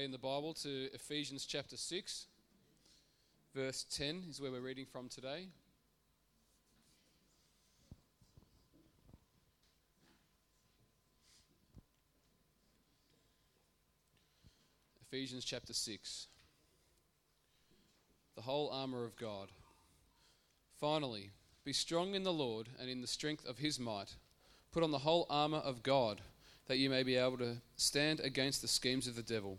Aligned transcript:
in 0.00 0.10
the 0.10 0.16
Bible 0.16 0.54
to 0.54 0.88
Ephesians 0.94 1.44
chapter 1.44 1.76
6, 1.76 2.26
verse 3.54 3.84
10 3.94 4.24
is 4.30 4.40
where 4.40 4.50
we're 4.50 4.62
reading 4.62 4.86
from 4.90 5.06
today. 5.10 5.48
Ephesians 15.06 15.44
chapter 15.44 15.74
6. 15.74 16.28
The 18.34 18.40
whole 18.40 18.70
armour 18.70 19.04
of 19.04 19.14
God. 19.16 19.50
Finally, 20.80 21.32
be 21.66 21.74
strong 21.74 22.14
in 22.14 22.22
the 22.22 22.32
Lord 22.32 22.70
and 22.80 22.88
in 22.88 23.02
the 23.02 23.06
strength 23.06 23.46
of 23.46 23.58
his 23.58 23.78
might. 23.78 24.16
Put 24.72 24.82
on 24.82 24.90
the 24.90 25.00
whole 25.00 25.26
armour 25.28 25.58
of 25.58 25.82
God, 25.82 26.22
that 26.66 26.78
you 26.78 26.88
may 26.88 27.02
be 27.02 27.16
able 27.16 27.36
to 27.36 27.58
stand 27.76 28.20
against 28.20 28.62
the 28.62 28.68
schemes 28.68 29.06
of 29.06 29.16
the 29.16 29.22
devil. 29.22 29.58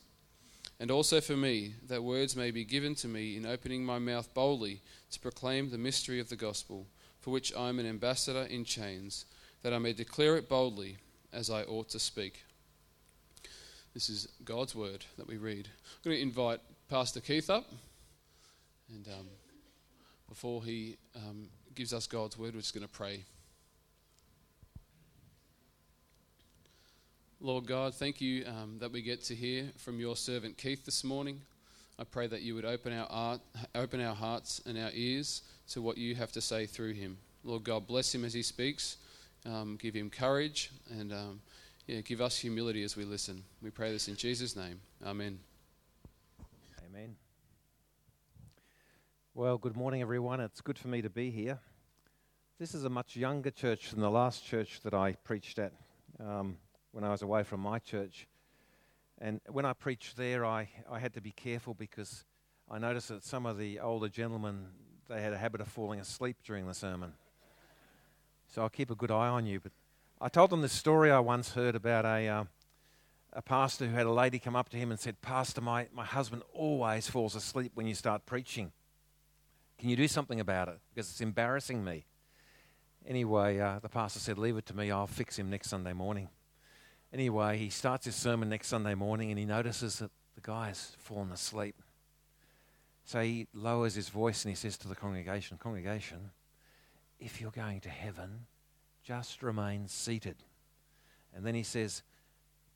and 0.81 0.89
also 0.89 1.21
for 1.21 1.37
me, 1.37 1.75
that 1.87 2.03
words 2.03 2.35
may 2.35 2.49
be 2.49 2.65
given 2.65 2.95
to 2.95 3.07
me 3.07 3.37
in 3.37 3.45
opening 3.45 3.85
my 3.85 3.99
mouth 3.99 4.33
boldly 4.33 4.81
to 5.11 5.19
proclaim 5.19 5.69
the 5.69 5.77
mystery 5.77 6.19
of 6.19 6.27
the 6.27 6.35
gospel, 6.35 6.87
for 7.19 7.29
which 7.29 7.55
I 7.55 7.69
am 7.69 7.77
an 7.77 7.85
ambassador 7.85 8.47
in 8.49 8.65
chains, 8.65 9.25
that 9.61 9.75
I 9.75 9.77
may 9.77 9.93
declare 9.93 10.37
it 10.37 10.49
boldly 10.49 10.97
as 11.31 11.51
I 11.51 11.61
ought 11.65 11.89
to 11.89 11.99
speak. 11.99 12.43
This 13.93 14.09
is 14.09 14.27
God's 14.43 14.73
word 14.73 15.05
that 15.19 15.27
we 15.27 15.37
read. 15.37 15.67
I'm 15.67 16.09
going 16.09 16.17
to 16.17 16.23
invite 16.23 16.61
Pastor 16.89 17.19
Keith 17.19 17.51
up, 17.51 17.71
and 18.89 19.07
um, 19.07 19.27
before 20.27 20.63
he 20.63 20.97
um, 21.15 21.49
gives 21.75 21.93
us 21.93 22.07
God's 22.07 22.39
word, 22.39 22.55
we're 22.55 22.61
just 22.61 22.73
going 22.73 22.87
to 22.87 22.91
pray. 22.91 23.23
Lord 27.43 27.65
God, 27.65 27.95
thank 27.95 28.21
you 28.21 28.45
um, 28.45 28.77
that 28.77 28.91
we 28.91 29.01
get 29.01 29.23
to 29.23 29.33
hear 29.33 29.71
from 29.75 29.99
your 29.99 30.15
servant 30.15 30.59
Keith 30.59 30.85
this 30.85 31.03
morning. 31.03 31.41
I 31.97 32.03
pray 32.03 32.27
that 32.27 32.43
you 32.43 32.53
would 32.53 32.65
open 32.65 32.93
our, 32.93 33.07
art, 33.09 33.41
open 33.73 33.99
our 33.99 34.13
hearts 34.13 34.61
and 34.67 34.77
our 34.77 34.91
ears 34.93 35.41
to 35.69 35.81
what 35.81 35.97
you 35.97 36.13
have 36.13 36.31
to 36.33 36.41
say 36.41 36.67
through 36.67 36.93
him. 36.93 37.17
Lord 37.43 37.63
God, 37.63 37.87
bless 37.87 38.13
him 38.13 38.23
as 38.25 38.33
he 38.35 38.43
speaks. 38.43 38.97
Um, 39.43 39.79
give 39.81 39.95
him 39.95 40.11
courage 40.11 40.69
and 40.91 41.11
um, 41.11 41.41
yeah, 41.87 42.01
give 42.01 42.21
us 42.21 42.37
humility 42.37 42.83
as 42.83 42.95
we 42.95 43.05
listen. 43.05 43.43
We 43.59 43.71
pray 43.71 43.91
this 43.91 44.07
in 44.07 44.15
Jesus' 44.15 44.55
name. 44.55 44.79
Amen. 45.03 45.39
Amen. 46.87 47.15
Well, 49.33 49.57
good 49.57 49.75
morning, 49.75 50.03
everyone. 50.03 50.41
It's 50.41 50.61
good 50.61 50.77
for 50.77 50.89
me 50.89 51.01
to 51.01 51.09
be 51.09 51.31
here. 51.31 51.57
This 52.59 52.75
is 52.75 52.83
a 52.83 52.89
much 52.89 53.15
younger 53.15 53.49
church 53.49 53.89
than 53.89 54.01
the 54.01 54.11
last 54.11 54.45
church 54.45 54.81
that 54.83 54.93
I 54.93 55.13
preached 55.23 55.57
at. 55.57 55.73
When 56.91 57.03
I 57.03 57.09
was 57.09 57.21
away 57.21 57.43
from 57.43 57.61
my 57.61 57.79
church. 57.79 58.27
And 59.19 59.39
when 59.49 59.65
I 59.65 59.73
preached 59.73 60.17
there, 60.17 60.45
I, 60.45 60.69
I 60.89 60.99
had 60.99 61.13
to 61.13 61.21
be 61.21 61.31
careful 61.31 61.73
because 61.73 62.25
I 62.69 62.79
noticed 62.79 63.09
that 63.09 63.23
some 63.23 63.45
of 63.45 63.57
the 63.57 63.79
older 63.79 64.09
gentlemen, 64.09 64.67
they 65.07 65.21
had 65.21 65.31
a 65.31 65.37
habit 65.37 65.61
of 65.61 65.67
falling 65.67 65.99
asleep 65.99 66.37
during 66.43 66.67
the 66.67 66.73
sermon. 66.73 67.13
So 68.47 68.61
I'll 68.61 68.69
keep 68.69 68.89
a 68.89 68.95
good 68.95 69.11
eye 69.11 69.27
on 69.27 69.45
you. 69.45 69.59
But 69.59 69.71
I 70.19 70.27
told 70.27 70.49
them 70.49 70.61
this 70.61 70.73
story 70.73 71.11
I 71.11 71.19
once 71.19 71.53
heard 71.53 71.75
about 71.75 72.03
a, 72.05 72.27
uh, 72.27 72.43
a 73.33 73.41
pastor 73.41 73.87
who 73.87 73.95
had 73.95 74.05
a 74.05 74.11
lady 74.11 74.39
come 74.39 74.55
up 74.55 74.69
to 74.69 74.77
him 74.77 74.91
and 74.91 74.99
said, 74.99 75.21
Pastor, 75.21 75.61
my, 75.61 75.87
my 75.93 76.03
husband 76.03 76.43
always 76.53 77.07
falls 77.07 77.35
asleep 77.35 77.71
when 77.75 77.87
you 77.87 77.95
start 77.95 78.25
preaching. 78.25 78.71
Can 79.79 79.89
you 79.89 79.95
do 79.95 80.07
something 80.07 80.39
about 80.39 80.67
it? 80.67 80.79
Because 80.93 81.09
it's 81.09 81.21
embarrassing 81.21 81.83
me. 81.83 82.05
Anyway, 83.07 83.59
uh, 83.59 83.79
the 83.79 83.89
pastor 83.89 84.19
said, 84.19 84.37
Leave 84.37 84.57
it 84.57 84.65
to 84.67 84.75
me, 84.75 84.91
I'll 84.91 85.07
fix 85.07 85.39
him 85.39 85.49
next 85.49 85.69
Sunday 85.69 85.93
morning. 85.93 86.29
Anyway, 87.13 87.57
he 87.57 87.69
starts 87.69 88.05
his 88.05 88.15
sermon 88.15 88.49
next 88.49 88.67
Sunday 88.67 88.95
morning 88.95 89.31
and 89.31 89.39
he 89.39 89.45
notices 89.45 89.99
that 89.99 90.11
the 90.35 90.41
guy's 90.41 90.95
fallen 90.97 91.31
asleep. 91.31 91.75
So 93.03 93.19
he 93.21 93.47
lowers 93.53 93.95
his 93.95 94.07
voice 94.07 94.45
and 94.45 94.51
he 94.51 94.55
says 94.55 94.77
to 94.77 94.87
the 94.87 94.95
congregation, 94.95 95.57
Congregation, 95.57 96.31
if 97.19 97.41
you're 97.41 97.51
going 97.51 97.81
to 97.81 97.89
heaven, 97.89 98.45
just 99.03 99.43
remain 99.43 99.87
seated. 99.87 100.37
And 101.35 101.45
then 101.45 101.53
he 101.53 101.63
says, 101.63 102.03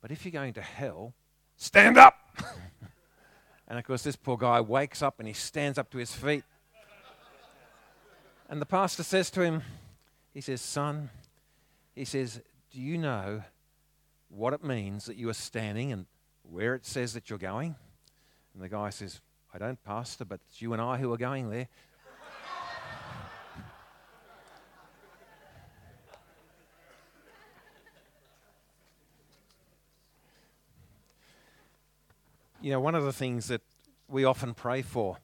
But 0.02 0.10
if 0.10 0.24
you're 0.24 0.32
going 0.32 0.52
to 0.54 0.62
hell, 0.62 1.14
stand 1.56 1.96
up! 1.96 2.14
and 3.68 3.78
of 3.78 3.84
course, 3.84 4.02
this 4.02 4.16
poor 4.16 4.36
guy 4.36 4.60
wakes 4.60 5.00
up 5.00 5.18
and 5.18 5.26
he 5.26 5.34
stands 5.34 5.78
up 5.78 5.90
to 5.92 5.98
his 5.98 6.12
feet. 6.12 6.44
And 8.50 8.60
the 8.60 8.66
pastor 8.66 9.02
says 9.02 9.30
to 9.30 9.40
him, 9.40 9.62
He 10.34 10.42
says, 10.42 10.60
Son, 10.60 11.08
he 11.94 12.04
says, 12.04 12.42
Do 12.70 12.80
you 12.80 12.98
know 12.98 13.42
what 14.28 14.52
it 14.52 14.62
means 14.64 15.06
that 15.06 15.16
you 15.16 15.28
are 15.28 15.34
standing 15.34 15.92
and 15.92 16.06
where 16.42 16.74
it 16.74 16.84
says 16.84 17.14
that 17.14 17.30
you're 17.30 17.38
going. 17.38 17.76
And 18.54 18.62
the 18.62 18.68
guy 18.68 18.90
says, 18.90 19.20
I 19.52 19.58
don't, 19.58 19.82
Pastor, 19.84 20.24
but 20.24 20.40
it's 20.48 20.60
you 20.60 20.72
and 20.72 20.82
I 20.82 20.96
who 20.98 21.12
are 21.12 21.16
going 21.16 21.50
there. 21.50 21.68
you 32.60 32.70
know, 32.72 32.80
one 32.80 32.94
of 32.94 33.04
the 33.04 33.12
things 33.12 33.48
that 33.48 33.62
we 34.08 34.24
often 34.24 34.54
pray 34.54 34.82
for 34.82 35.18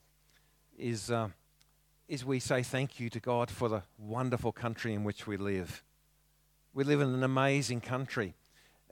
is, 0.78 1.10
uh, 1.10 1.28
is 2.08 2.24
we 2.24 2.40
say 2.40 2.62
thank 2.62 2.98
you 3.00 3.08
to 3.10 3.20
God 3.20 3.50
for 3.50 3.68
the 3.68 3.82
wonderful 3.98 4.52
country 4.52 4.94
in 4.94 5.04
which 5.04 5.26
we 5.26 5.36
live. 5.36 5.82
We 6.74 6.84
live 6.84 7.00
in 7.00 7.08
an 7.14 7.22
amazing 7.22 7.80
country. 7.80 8.34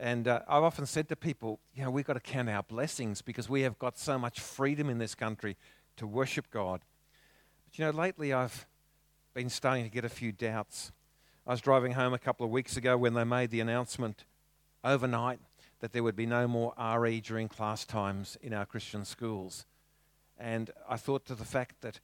And 0.00 0.26
uh, 0.26 0.40
I've 0.48 0.62
often 0.62 0.86
said 0.86 1.10
to 1.10 1.16
people, 1.16 1.60
you 1.74 1.84
know, 1.84 1.90
we've 1.90 2.06
got 2.06 2.14
to 2.14 2.20
count 2.20 2.48
our 2.48 2.62
blessings 2.62 3.20
because 3.20 3.50
we 3.50 3.60
have 3.62 3.78
got 3.78 3.98
so 3.98 4.18
much 4.18 4.40
freedom 4.40 4.88
in 4.88 4.96
this 4.96 5.14
country 5.14 5.58
to 5.98 6.06
worship 6.06 6.50
God. 6.50 6.80
But 7.66 7.78
you 7.78 7.84
know, 7.84 7.90
lately 7.90 8.32
I've 8.32 8.66
been 9.34 9.50
starting 9.50 9.84
to 9.84 9.90
get 9.90 10.06
a 10.06 10.08
few 10.08 10.32
doubts. 10.32 10.90
I 11.46 11.50
was 11.50 11.60
driving 11.60 11.92
home 11.92 12.14
a 12.14 12.18
couple 12.18 12.46
of 12.46 12.50
weeks 12.50 12.78
ago 12.78 12.96
when 12.96 13.12
they 13.12 13.24
made 13.24 13.50
the 13.50 13.60
announcement 13.60 14.24
overnight 14.82 15.38
that 15.80 15.92
there 15.92 16.02
would 16.02 16.16
be 16.16 16.24
no 16.24 16.48
more 16.48 16.72
RE 16.98 17.20
during 17.20 17.48
class 17.48 17.84
times 17.84 18.38
in 18.40 18.54
our 18.54 18.64
Christian 18.64 19.04
schools. 19.04 19.66
And 20.38 20.70
I 20.88 20.96
thought 20.96 21.26
to 21.26 21.34
the 21.34 21.44
fact 21.44 21.82
that 21.82 22.00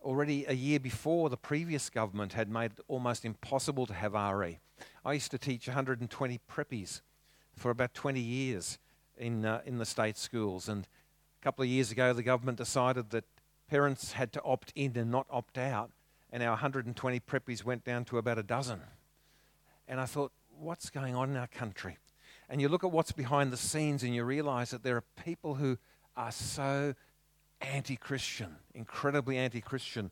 already 0.00 0.44
a 0.46 0.54
year 0.54 0.78
before, 0.78 1.28
the 1.30 1.36
previous 1.36 1.90
government 1.90 2.34
had 2.34 2.48
made 2.48 2.72
it 2.78 2.84
almost 2.86 3.24
impossible 3.24 3.86
to 3.86 3.94
have 3.94 4.14
RE. 4.14 4.60
I 5.04 5.12
used 5.12 5.32
to 5.32 5.38
teach 5.38 5.66
120 5.66 6.40
preppies 6.48 7.00
for 7.56 7.70
about 7.70 7.94
20 7.94 8.20
years 8.20 8.78
in, 9.16 9.44
uh, 9.44 9.60
in 9.64 9.78
the 9.78 9.84
state 9.84 10.16
schools. 10.16 10.68
And 10.68 10.86
a 11.40 11.44
couple 11.44 11.62
of 11.62 11.68
years 11.68 11.90
ago, 11.90 12.12
the 12.12 12.22
government 12.22 12.58
decided 12.58 13.10
that 13.10 13.24
parents 13.68 14.12
had 14.12 14.32
to 14.32 14.42
opt 14.42 14.72
in 14.74 14.96
and 14.96 15.10
not 15.10 15.26
opt 15.30 15.58
out. 15.58 15.90
And 16.32 16.42
our 16.42 16.50
120 16.50 17.20
preppies 17.20 17.64
went 17.64 17.84
down 17.84 18.04
to 18.06 18.18
about 18.18 18.38
a 18.38 18.42
dozen. 18.42 18.80
And 19.86 20.00
I 20.00 20.06
thought, 20.06 20.32
what's 20.58 20.90
going 20.90 21.14
on 21.14 21.30
in 21.30 21.36
our 21.36 21.46
country? 21.46 21.98
And 22.48 22.60
you 22.60 22.68
look 22.68 22.84
at 22.84 22.90
what's 22.90 23.12
behind 23.12 23.52
the 23.52 23.56
scenes 23.56 24.02
and 24.02 24.14
you 24.14 24.24
realize 24.24 24.70
that 24.70 24.82
there 24.82 24.96
are 24.96 25.04
people 25.24 25.54
who 25.54 25.78
are 26.16 26.32
so 26.32 26.94
anti 27.60 27.96
Christian, 27.96 28.56
incredibly 28.74 29.38
anti 29.38 29.60
Christian. 29.60 30.10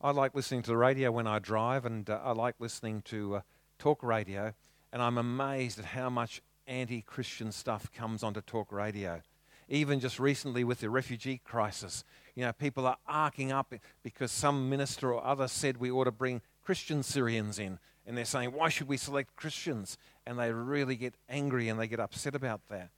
I 0.00 0.10
like 0.10 0.34
listening 0.34 0.62
to 0.62 0.70
the 0.70 0.76
radio 0.76 1.10
when 1.12 1.26
I 1.26 1.38
drive, 1.38 1.86
and 1.86 2.08
uh, 2.08 2.20
I 2.22 2.32
like 2.32 2.56
listening 2.58 3.02
to 3.06 3.36
uh, 3.36 3.40
talk 3.78 4.02
radio, 4.02 4.52
and 4.92 5.00
I'm 5.00 5.18
amazed 5.18 5.78
at 5.78 5.86
how 5.86 6.10
much 6.10 6.42
anti 6.66 7.02
Christian 7.02 7.52
stuff 7.52 7.90
comes 7.92 8.22
onto 8.22 8.40
talk 8.40 8.72
radio. 8.72 9.20
Even 9.68 10.00
just 10.00 10.20
recently 10.20 10.62
with 10.62 10.80
the 10.80 10.90
refugee 10.90 11.40
crisis, 11.42 12.04
You 12.34 12.44
know, 12.44 12.52
people 12.52 12.86
are 12.86 12.98
arcing 13.06 13.52
up 13.52 13.72
because 14.02 14.30
some 14.30 14.68
minister 14.68 15.12
or 15.12 15.24
other 15.24 15.48
said 15.48 15.78
we 15.78 15.90
ought 15.90 16.04
to 16.04 16.12
bring 16.12 16.42
Christian 16.62 17.02
Syrians 17.02 17.58
in. 17.58 17.78
And 18.06 18.18
they're 18.18 18.24
saying, 18.24 18.52
why 18.52 18.68
should 18.68 18.88
we 18.88 18.96
select 18.96 19.36
Christians? 19.36 19.96
And 20.26 20.38
they 20.38 20.52
really 20.52 20.96
get 20.96 21.14
angry 21.28 21.68
and 21.68 21.80
they 21.80 21.86
get 21.86 22.00
upset 22.00 22.34
about 22.34 22.60
that. 22.68 22.90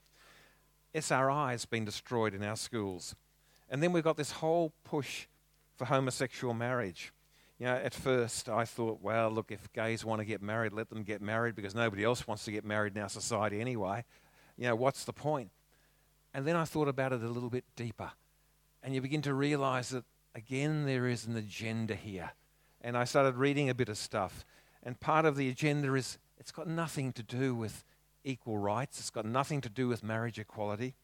SRI 0.95 1.53
has 1.53 1.67
been 1.67 1.85
destroyed 1.85 2.35
in 2.35 2.43
our 2.43 2.57
schools. 2.57 3.15
And 3.69 3.83
then 3.83 3.93
we've 3.93 4.03
got 4.03 4.17
this 4.17 4.33
whole 4.33 4.73
push 4.85 5.27
for 5.77 5.85
homosexual 5.85 6.55
marriage. 6.55 7.13
You 7.59 7.67
know, 7.67 7.75
at 7.75 7.95
first 7.95 8.49
I 8.49 8.65
thought, 8.65 9.01
well, 9.01 9.31
look, 9.31 9.51
if 9.51 9.73
gays 9.73 10.05
want 10.05 10.21
to 10.21 10.25
get 10.25 10.43
married, 10.43 10.73
let 10.73 10.91
them 10.91 11.03
get 11.03 11.23
married 11.23 11.55
because 11.55 11.75
nobody 11.75 12.05
else 12.05 12.27
wants 12.27 12.45
to 12.45 12.53
get 12.53 12.65
married 12.65 12.97
in 12.97 13.03
our 13.03 13.09
society 13.09 13.61
anyway. 13.61 14.05
You 14.59 14.65
know, 14.65 14.77
what's 14.77 15.05
the 15.05 15.13
point? 15.13 15.51
And 16.35 16.47
then 16.47 16.57
I 16.57 16.65
thought 16.65 16.89
about 16.89 17.13
it 17.13 17.23
a 17.23 17.29
little 17.29 17.49
bit 17.49 17.65
deeper. 17.77 18.11
And 18.83 18.95
you 18.95 19.01
begin 19.01 19.23
to 19.23 19.33
realize 19.33 19.89
that, 19.91 20.05
again, 20.35 20.85
there 20.85 21.07
is 21.07 21.27
an 21.27 21.37
agenda 21.37 21.95
here. 21.95 22.33
And 22.83 22.97
I 22.97 23.05
started 23.05 23.37
reading 23.37 23.71
a 23.71 23.75
bit 23.75 23.89
of 23.89 23.97
stuff. 23.97 24.45
And 24.83 25.01
part 25.01 25.25
of 25.25 25.37
the 25.37 25.49
agenda 25.49 25.95
is 25.95 26.19
it's 26.39 26.53
got 26.53 26.69
nothing 26.69 27.13
to 27.15 27.23
do 27.23 27.55
with 27.55 27.85
equal 28.23 28.59
rights, 28.59 28.99
it's 28.99 29.11
got 29.11 29.25
nothing 29.25 29.61
to 29.63 29.69
do 29.69 29.89
with 29.89 30.03
marriage 30.03 30.39
equality. 30.39 30.95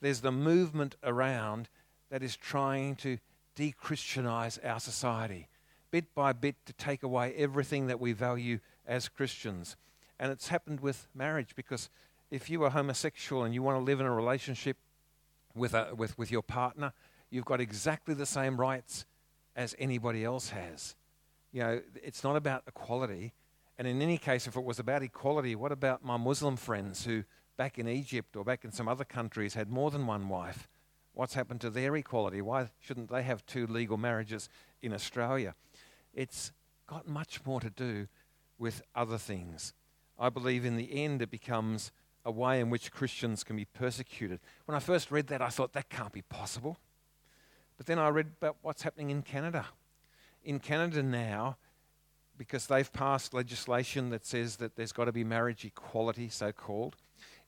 There's 0.00 0.20
the 0.20 0.32
movement 0.32 0.96
around 1.02 1.68
that 2.10 2.22
is 2.22 2.36
trying 2.36 2.96
to 2.96 3.18
de 3.54 3.72
Christianize 3.72 4.58
our 4.64 4.80
society, 4.80 5.48
bit 5.94 6.12
by 6.12 6.32
bit, 6.32 6.56
to 6.66 6.72
take 6.72 7.04
away 7.04 7.32
everything 7.36 7.86
that 7.86 8.00
we 8.00 8.12
value 8.12 8.58
as 8.84 9.08
Christians. 9.08 9.76
And 10.18 10.32
it's 10.32 10.48
happened 10.48 10.80
with 10.80 11.06
marriage 11.14 11.54
because 11.54 11.88
if 12.32 12.50
you 12.50 12.64
are 12.64 12.70
homosexual 12.70 13.44
and 13.44 13.54
you 13.54 13.62
want 13.62 13.78
to 13.78 13.84
live 13.84 14.00
in 14.00 14.06
a 14.06 14.12
relationship 14.12 14.76
with, 15.54 15.72
a, 15.72 15.94
with, 15.94 16.18
with 16.18 16.32
your 16.32 16.42
partner, 16.42 16.92
you've 17.30 17.44
got 17.44 17.60
exactly 17.60 18.12
the 18.12 18.26
same 18.26 18.56
rights 18.56 19.06
as 19.54 19.76
anybody 19.78 20.24
else 20.24 20.48
has. 20.48 20.96
You 21.52 21.62
know, 21.62 21.80
it's 22.02 22.24
not 22.24 22.34
about 22.34 22.64
equality. 22.66 23.32
And 23.78 23.86
in 23.86 24.02
any 24.02 24.18
case, 24.18 24.48
if 24.48 24.56
it 24.56 24.64
was 24.64 24.80
about 24.80 25.04
equality, 25.04 25.54
what 25.54 25.70
about 25.70 26.04
my 26.04 26.16
Muslim 26.16 26.56
friends 26.56 27.04
who, 27.04 27.22
back 27.56 27.78
in 27.78 27.86
Egypt 27.86 28.34
or 28.34 28.42
back 28.42 28.64
in 28.64 28.72
some 28.72 28.88
other 28.88 29.04
countries, 29.04 29.54
had 29.54 29.70
more 29.70 29.92
than 29.92 30.08
one 30.08 30.28
wife? 30.28 30.66
What's 31.12 31.34
happened 31.34 31.60
to 31.60 31.70
their 31.70 31.94
equality? 31.94 32.42
Why 32.42 32.70
shouldn't 32.80 33.12
they 33.12 33.22
have 33.22 33.46
two 33.46 33.68
legal 33.68 33.96
marriages 33.96 34.48
in 34.82 34.92
Australia? 34.92 35.54
It's 36.14 36.52
got 36.86 37.08
much 37.08 37.44
more 37.44 37.60
to 37.60 37.70
do 37.70 38.08
with 38.58 38.82
other 38.94 39.18
things. 39.18 39.74
I 40.18 40.28
believe 40.28 40.64
in 40.64 40.76
the 40.76 41.02
end 41.04 41.22
it 41.22 41.30
becomes 41.30 41.90
a 42.24 42.30
way 42.30 42.60
in 42.60 42.70
which 42.70 42.92
Christians 42.92 43.44
can 43.44 43.56
be 43.56 43.64
persecuted. 43.64 44.40
When 44.64 44.76
I 44.76 44.80
first 44.80 45.10
read 45.10 45.26
that, 45.26 45.42
I 45.42 45.48
thought 45.48 45.72
that 45.74 45.90
can't 45.90 46.12
be 46.12 46.22
possible. 46.22 46.78
But 47.76 47.86
then 47.86 47.98
I 47.98 48.08
read 48.08 48.28
about 48.40 48.56
what's 48.62 48.82
happening 48.82 49.10
in 49.10 49.22
Canada. 49.22 49.66
In 50.42 50.58
Canada 50.58 51.02
now, 51.02 51.56
because 52.36 52.66
they've 52.66 52.92
passed 52.92 53.34
legislation 53.34 54.10
that 54.10 54.24
says 54.24 54.56
that 54.56 54.76
there's 54.76 54.92
got 54.92 55.04
to 55.04 55.12
be 55.12 55.24
marriage 55.24 55.64
equality, 55.64 56.28
so 56.28 56.52
called, 56.52 56.96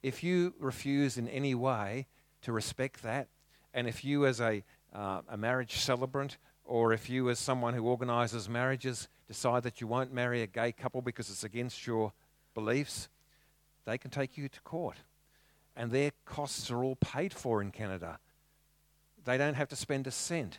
if 0.03 0.23
you 0.23 0.55
refuse 0.59 1.17
in 1.19 1.29
any 1.29 1.55
way 1.55 2.07
to 2.43 2.53
respect 2.53 3.03
that, 3.03 3.29
and 3.75 3.87
if 3.89 4.05
you, 4.05 4.27
as 4.27 4.41
a, 4.41 4.63
uh, 4.93 5.23
a 5.29 5.37
marriage 5.37 5.79
celebrant, 5.79 6.39
or 6.67 6.93
if 6.93 7.09
you, 7.09 7.31
as 7.31 7.39
someone 7.39 7.75
who 7.75 7.85
organises 7.85 8.49
marriages, 8.49 9.09
decide 9.29 9.63
that 9.63 9.81
you 9.81 9.87
won't 9.87 10.13
marry 10.13 10.43
a 10.43 10.47
gay 10.47 10.73
couple 10.73 11.01
because 11.01 11.31
it's 11.31 11.45
against 11.45 11.87
your 11.87 12.13
beliefs, 12.55 13.09
they 13.85 13.97
can 13.97 14.11
take 14.11 14.37
you 14.37 14.49
to 14.49 14.61
court. 14.63 14.97
And 15.77 15.91
their 15.91 16.11
costs 16.25 16.71
are 16.71 16.83
all 16.83 16.97
paid 16.97 17.33
for 17.33 17.63
in 17.63 17.71
Canada. 17.71 18.19
They 19.25 19.39
don't 19.39 19.55
have 19.55 19.69
to 19.69 19.77
spend 19.77 20.07
a 20.07 20.11
cent. 20.11 20.59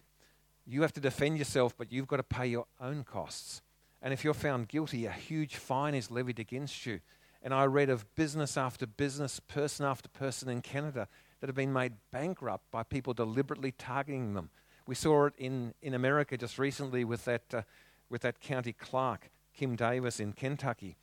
You 0.65 0.81
have 0.81 0.93
to 0.93 1.01
defend 1.01 1.37
yourself, 1.37 1.75
but 1.77 1.91
you've 1.91 2.07
got 2.07 2.17
to 2.17 2.23
pay 2.23 2.47
your 2.47 2.67
own 2.79 3.03
costs. 3.03 3.61
And 4.01 4.13
if 4.13 4.23
you're 4.23 4.33
found 4.33 4.67
guilty, 4.67 5.05
a 5.05 5.11
huge 5.11 5.55
fine 5.55 5.95
is 5.95 6.11
levied 6.11 6.39
against 6.39 6.85
you. 6.85 6.99
And 7.41 7.53
I 7.53 7.65
read 7.65 7.89
of 7.89 8.15
business 8.15 8.57
after 8.57 8.85
business, 8.85 9.39
person 9.39 9.85
after 9.85 10.09
person 10.09 10.49
in 10.49 10.61
Canada 10.61 11.07
that 11.39 11.47
have 11.47 11.55
been 11.55 11.73
made 11.73 11.93
bankrupt 12.11 12.69
by 12.71 12.83
people 12.83 13.13
deliberately 13.13 13.71
targeting 13.71 14.33
them. 14.33 14.49
We 14.87 14.95
saw 14.95 15.25
it 15.25 15.33
in, 15.37 15.73
in 15.81 15.93
America 15.93 16.37
just 16.37 16.57
recently 16.57 17.03
with 17.03 17.25
that, 17.25 17.53
uh, 17.53 17.61
with 18.09 18.21
that 18.21 18.39
county 18.39 18.71
clerk, 18.71 19.29
Kim 19.53 19.75
Davis 19.75 20.19
in 20.21 20.31
Kentucky, 20.31 20.95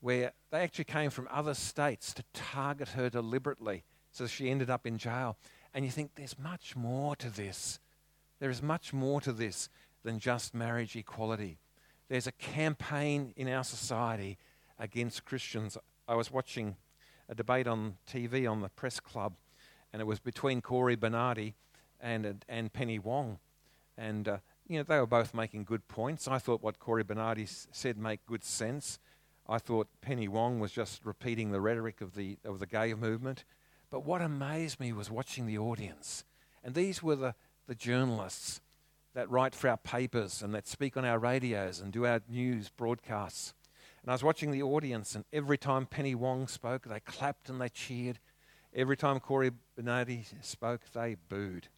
where 0.00 0.32
they 0.50 0.60
actually 0.60 0.84
came 0.84 1.10
from 1.10 1.28
other 1.30 1.52
states 1.52 2.14
to 2.14 2.24
target 2.32 2.88
her 2.90 3.10
deliberately. 3.10 3.84
So 4.10 4.26
she 4.26 4.48
ended 4.50 4.70
up 4.70 4.86
in 4.86 4.96
jail. 4.96 5.36
And 5.74 5.84
you 5.84 5.90
think 5.90 6.12
there's 6.14 6.38
much 6.38 6.74
more 6.74 7.14
to 7.16 7.28
this. 7.28 7.78
There 8.40 8.48
is 8.48 8.62
much 8.62 8.94
more 8.94 9.20
to 9.20 9.32
this 9.32 9.68
than 10.02 10.18
just 10.18 10.54
marriage 10.54 10.96
equality. 10.96 11.58
There's 12.08 12.26
a 12.26 12.32
campaign 12.32 13.34
in 13.36 13.48
our 13.48 13.64
society 13.64 14.38
against 14.78 15.26
Christians. 15.26 15.76
I 16.08 16.14
was 16.14 16.32
watching 16.32 16.76
a 17.28 17.34
debate 17.34 17.66
on 17.66 17.96
TV 18.10 18.50
on 18.50 18.62
the 18.62 18.68
press 18.70 18.98
club 18.98 19.34
and 19.92 20.00
it 20.00 20.06
was 20.06 20.20
between 20.20 20.60
Cory 20.60 20.96
Bernardi 20.96 21.54
and, 22.00 22.44
and 22.48 22.72
Penny 22.72 22.98
Wong. 22.98 23.38
And, 23.96 24.28
uh, 24.28 24.38
you 24.68 24.78
know, 24.78 24.82
they 24.82 24.98
were 24.98 25.06
both 25.06 25.32
making 25.34 25.64
good 25.64 25.88
points. 25.88 26.28
I 26.28 26.38
thought 26.38 26.62
what 26.62 26.78
Cory 26.78 27.02
Bernardi 27.02 27.44
s- 27.44 27.66
said 27.72 27.96
made 27.96 28.20
good 28.26 28.44
sense. 28.44 28.98
I 29.48 29.58
thought 29.58 29.88
Penny 30.00 30.28
Wong 30.28 30.60
was 30.60 30.72
just 30.72 31.04
repeating 31.04 31.50
the 31.50 31.60
rhetoric 31.60 32.00
of 32.00 32.14
the, 32.14 32.38
of 32.44 32.58
the 32.58 32.66
gay 32.66 32.92
movement. 32.94 33.44
But 33.90 34.04
what 34.04 34.20
amazed 34.20 34.80
me 34.80 34.92
was 34.92 35.10
watching 35.10 35.46
the 35.46 35.58
audience. 35.58 36.24
And 36.64 36.74
these 36.74 37.02
were 37.02 37.16
the, 37.16 37.34
the 37.66 37.74
journalists 37.74 38.60
that 39.14 39.30
write 39.30 39.54
for 39.54 39.70
our 39.70 39.76
papers 39.76 40.42
and 40.42 40.54
that 40.54 40.66
speak 40.66 40.96
on 40.96 41.04
our 41.04 41.18
radios 41.18 41.80
and 41.80 41.92
do 41.92 42.04
our 42.04 42.20
news 42.28 42.68
broadcasts. 42.68 43.54
And 44.02 44.10
I 44.10 44.14
was 44.14 44.22
watching 44.22 44.50
the 44.50 44.62
audience, 44.62 45.14
and 45.14 45.24
every 45.32 45.58
time 45.58 45.86
Penny 45.86 46.14
Wong 46.14 46.46
spoke, 46.48 46.84
they 46.84 47.00
clapped 47.00 47.48
and 47.48 47.60
they 47.60 47.68
cheered. 47.68 48.18
Every 48.74 48.96
time 48.96 49.18
Cory 49.20 49.50
Bernardi 49.74 50.26
spoke, 50.42 50.82
they 50.92 51.16
booed. 51.28 51.68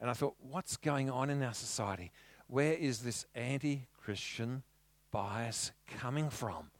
And 0.00 0.08
I 0.08 0.14
thought, 0.14 0.34
what's 0.40 0.76
going 0.76 1.10
on 1.10 1.28
in 1.28 1.42
our 1.42 1.52
society? 1.52 2.10
Where 2.46 2.72
is 2.72 3.00
this 3.00 3.26
anti 3.34 3.86
Christian 4.02 4.62
bias 5.10 5.72
coming 5.98 6.30
from? 6.30 6.70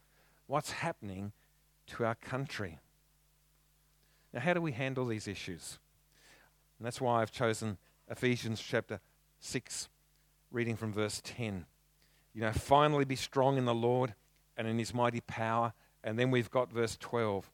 What's 0.46 0.72
happening 0.72 1.32
to 1.88 2.04
our 2.04 2.14
country? 2.14 2.78
Now, 4.32 4.40
how 4.40 4.54
do 4.54 4.60
we 4.60 4.72
handle 4.72 5.06
these 5.06 5.28
issues? 5.28 5.78
And 6.78 6.86
that's 6.86 7.00
why 7.00 7.20
I've 7.20 7.30
chosen 7.30 7.76
Ephesians 8.08 8.60
chapter 8.60 9.00
6, 9.40 9.88
reading 10.50 10.76
from 10.76 10.92
verse 10.92 11.20
10. 11.22 11.66
You 12.32 12.40
know, 12.40 12.52
finally 12.52 13.04
be 13.04 13.16
strong 13.16 13.58
in 13.58 13.64
the 13.64 13.74
Lord 13.74 14.14
and 14.56 14.66
in 14.66 14.78
his 14.78 14.94
mighty 14.94 15.20
power. 15.20 15.72
And 16.02 16.18
then 16.18 16.30
we've 16.30 16.50
got 16.50 16.72
verse 16.72 16.96
12. 16.98 17.50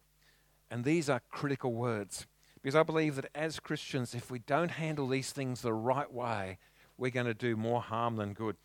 And 0.70 0.84
these 0.84 1.10
are 1.10 1.20
critical 1.30 1.72
words 1.72 2.26
because 2.66 2.74
I 2.74 2.82
believe 2.82 3.14
that 3.14 3.30
as 3.32 3.60
Christians, 3.60 4.12
if 4.12 4.28
we 4.28 4.40
don't 4.40 4.72
handle 4.72 5.06
these 5.06 5.30
things 5.30 5.62
the 5.62 5.72
right 5.72 6.12
way, 6.12 6.58
we're 6.98 7.12
going 7.12 7.26
to 7.26 7.32
do 7.32 7.54
more 7.54 7.80
harm 7.80 8.16
than 8.16 8.32
good. 8.32 8.56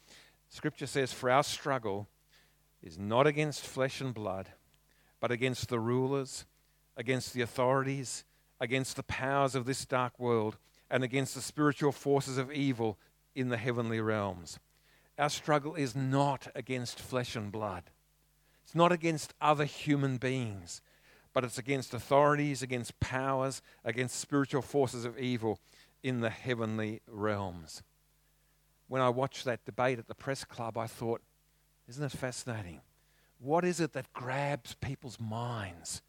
Scripture 0.49 0.87
says, 0.87 1.13
For 1.13 1.29
our 1.29 1.43
struggle 1.43 2.07
is 2.81 2.97
not 2.97 3.27
against 3.27 3.63
flesh 3.63 4.01
and 4.01 4.11
blood, 4.11 4.49
but 5.19 5.29
against 5.29 5.69
the 5.69 5.79
rulers, 5.79 6.47
against 6.97 7.35
the 7.35 7.41
authorities, 7.41 8.23
against 8.59 8.95
the 8.95 9.03
powers 9.03 9.53
of 9.53 9.67
this 9.67 9.85
dark 9.85 10.17
world, 10.17 10.57
and 10.89 11.03
against 11.03 11.35
the 11.35 11.41
spiritual 11.41 11.91
forces 11.91 12.39
of 12.39 12.51
evil 12.51 12.97
in 13.35 13.49
the 13.49 13.57
heavenly 13.57 14.01
realms. 14.01 14.57
Our 15.19 15.29
struggle 15.29 15.75
is 15.75 15.95
not 15.95 16.47
against 16.55 16.99
flesh 16.99 17.35
and 17.35 17.51
blood. 17.51 17.83
It's 18.63 18.73
not 18.73 18.91
against 18.91 19.35
other 19.39 19.65
human 19.65 20.17
beings 20.17 20.81
but 21.33 21.43
it's 21.43 21.57
against 21.57 21.93
authorities, 21.93 22.61
against 22.61 22.99
powers, 22.99 23.61
against 23.83 24.19
spiritual 24.19 24.61
forces 24.61 25.05
of 25.05 25.17
evil 25.17 25.59
in 26.03 26.21
the 26.21 26.29
heavenly 26.29 27.01
realms. 27.07 27.83
When 28.87 29.01
I 29.01 29.09
watched 29.09 29.45
that 29.45 29.65
debate 29.65 29.99
at 29.99 30.07
the 30.07 30.15
press 30.15 30.43
club, 30.43 30.77
I 30.77 30.87
thought, 30.87 31.21
isn't 31.87 32.03
it 32.03 32.11
fascinating? 32.11 32.81
What 33.39 33.63
is 33.63 33.79
it 33.79 33.93
that 33.93 34.11
grabs 34.13 34.75
people's 34.75 35.19
minds 35.19 36.01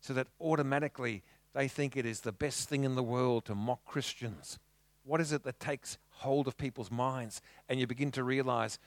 so 0.00 0.14
that 0.14 0.28
automatically 0.40 1.22
they 1.52 1.68
think 1.68 1.96
it 1.96 2.06
is 2.06 2.20
the 2.20 2.32
best 2.32 2.68
thing 2.68 2.84
in 2.84 2.94
the 2.94 3.02
world 3.02 3.44
to 3.46 3.54
mock 3.54 3.84
Christians? 3.84 4.58
What 5.04 5.20
is 5.20 5.32
it 5.32 5.44
that 5.44 5.60
takes 5.60 5.98
hold 6.10 6.46
of 6.46 6.56
people's 6.56 6.90
minds 6.90 7.42
and 7.68 7.78
you 7.78 7.86
begin 7.86 8.10
to 8.12 8.24
realize 8.24 8.78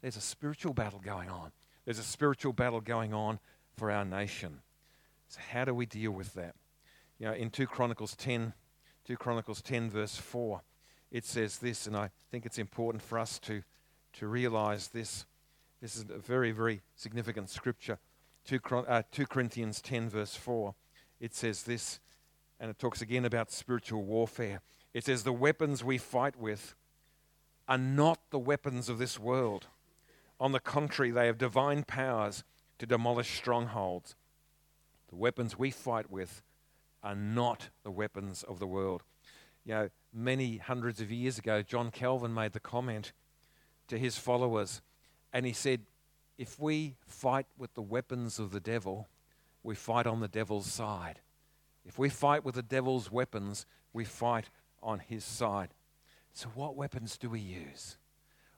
there's 0.00 0.16
a 0.16 0.20
spiritual 0.20 0.74
battle 0.74 1.00
going 1.04 1.28
on? 1.28 1.52
There's 1.84 1.98
a 1.98 2.04
spiritual 2.04 2.52
battle 2.52 2.80
going 2.80 3.12
on 3.12 3.38
for 3.76 3.90
our 3.90 4.04
nation. 4.04 4.60
So 5.32 5.40
how 5.50 5.64
do 5.64 5.72
we 5.72 5.86
deal 5.86 6.10
with 6.10 6.34
that? 6.34 6.54
You 7.18 7.24
know, 7.24 7.32
in 7.32 7.48
2 7.48 7.66
Chronicles 7.66 8.14
10, 8.16 8.52
2 9.06 9.16
Chronicles 9.16 9.62
10 9.62 9.88
verse 9.88 10.18
4, 10.18 10.60
it 11.10 11.24
says 11.24 11.56
this, 11.56 11.86
and 11.86 11.96
I 11.96 12.10
think 12.30 12.44
it's 12.44 12.58
important 12.58 13.02
for 13.02 13.18
us 13.18 13.38
to, 13.40 13.62
to 14.12 14.26
realize 14.26 14.88
this. 14.88 15.24
This 15.80 15.96
is 15.96 16.04
a 16.10 16.18
very, 16.18 16.52
very 16.52 16.82
significant 16.96 17.48
scripture. 17.48 17.98
2, 18.44 18.60
uh, 18.86 19.02
2 19.10 19.24
Corinthians 19.24 19.80
10 19.80 20.10
verse 20.10 20.36
4, 20.36 20.74
it 21.18 21.34
says 21.34 21.62
this, 21.62 21.98
and 22.60 22.68
it 22.68 22.78
talks 22.78 23.00
again 23.00 23.24
about 23.24 23.50
spiritual 23.50 24.02
warfare. 24.02 24.60
It 24.92 25.06
says, 25.06 25.22
The 25.22 25.32
weapons 25.32 25.82
we 25.82 25.96
fight 25.96 26.38
with 26.38 26.74
are 27.66 27.78
not 27.78 28.18
the 28.28 28.38
weapons 28.38 28.90
of 28.90 28.98
this 28.98 29.18
world. 29.18 29.68
On 30.38 30.52
the 30.52 30.60
contrary, 30.60 31.10
they 31.10 31.24
have 31.24 31.38
divine 31.38 31.84
powers 31.84 32.44
to 32.78 32.84
demolish 32.84 33.34
strongholds. 33.34 34.14
The 35.12 35.18
weapons 35.18 35.58
we 35.58 35.70
fight 35.70 36.10
with 36.10 36.42
are 37.02 37.14
not 37.14 37.68
the 37.82 37.90
weapons 37.90 38.42
of 38.44 38.58
the 38.58 38.66
world. 38.66 39.02
You 39.62 39.74
know, 39.74 39.90
many 40.10 40.56
hundreds 40.56 41.02
of 41.02 41.12
years 41.12 41.36
ago, 41.36 41.60
John 41.60 41.90
Calvin 41.90 42.32
made 42.32 42.54
the 42.54 42.60
comment 42.60 43.12
to 43.88 43.98
his 43.98 44.16
followers, 44.16 44.80
and 45.30 45.44
he 45.44 45.52
said, 45.52 45.82
If 46.38 46.58
we 46.58 46.96
fight 47.06 47.44
with 47.58 47.74
the 47.74 47.82
weapons 47.82 48.38
of 48.38 48.52
the 48.52 48.58
devil, 48.58 49.06
we 49.62 49.74
fight 49.74 50.06
on 50.06 50.20
the 50.20 50.28
devil's 50.28 50.72
side. 50.72 51.20
If 51.84 51.98
we 51.98 52.08
fight 52.08 52.42
with 52.42 52.54
the 52.54 52.62
devil's 52.62 53.12
weapons, 53.12 53.66
we 53.92 54.06
fight 54.06 54.48
on 54.82 54.98
his 54.98 55.26
side. 55.26 55.74
So, 56.32 56.48
what 56.54 56.74
weapons 56.74 57.18
do 57.18 57.28
we 57.28 57.40
use? 57.40 57.98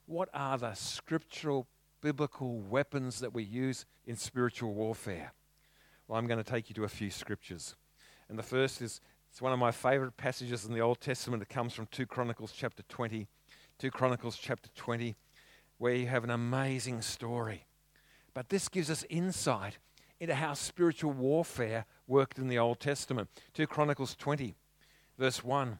What 0.06 0.28
are 0.32 0.56
the 0.56 0.74
scriptural, 0.74 1.66
biblical 2.00 2.60
weapons 2.60 3.18
that 3.18 3.34
we 3.34 3.42
use 3.42 3.86
in 4.06 4.14
spiritual 4.14 4.72
warfare? 4.72 5.32
Well, 6.06 6.18
I'm 6.18 6.26
going 6.26 6.42
to 6.42 6.50
take 6.50 6.68
you 6.68 6.74
to 6.74 6.84
a 6.84 6.88
few 6.88 7.10
scriptures. 7.10 7.76
And 8.28 8.38
the 8.38 8.42
first 8.42 8.82
is 8.82 9.00
it's 9.30 9.40
one 9.40 9.52
of 9.52 9.58
my 9.58 9.70
favorite 9.70 10.16
passages 10.16 10.66
in 10.66 10.74
the 10.74 10.80
Old 10.80 11.00
Testament. 11.00 11.42
It 11.42 11.48
comes 11.48 11.72
from 11.72 11.86
2 11.90 12.06
Chronicles 12.06 12.52
chapter 12.52 12.82
20. 12.88 13.26
2 13.78 13.90
Chronicles 13.90 14.36
chapter 14.36 14.68
20, 14.76 15.16
where 15.78 15.94
you 15.94 16.06
have 16.06 16.22
an 16.22 16.30
amazing 16.30 17.00
story. 17.02 17.64
But 18.34 18.50
this 18.50 18.68
gives 18.68 18.90
us 18.90 19.04
insight 19.08 19.78
into 20.20 20.34
how 20.34 20.52
spiritual 20.54 21.12
warfare 21.12 21.86
worked 22.06 22.38
in 22.38 22.48
the 22.48 22.58
Old 22.58 22.80
Testament. 22.80 23.28
2 23.54 23.66
Chronicles 23.66 24.14
20, 24.14 24.54
verse 25.18 25.42
1. 25.42 25.78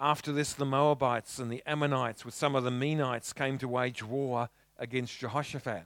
After 0.00 0.32
this, 0.32 0.52
the 0.52 0.66
Moabites 0.66 1.38
and 1.38 1.50
the 1.50 1.62
Ammonites, 1.64 2.24
with 2.24 2.34
some 2.34 2.56
of 2.56 2.64
the 2.64 2.70
Meunites, 2.70 3.32
came 3.32 3.56
to 3.58 3.68
wage 3.68 4.02
war 4.02 4.50
against 4.78 5.18
Jehoshaphat. 5.18 5.84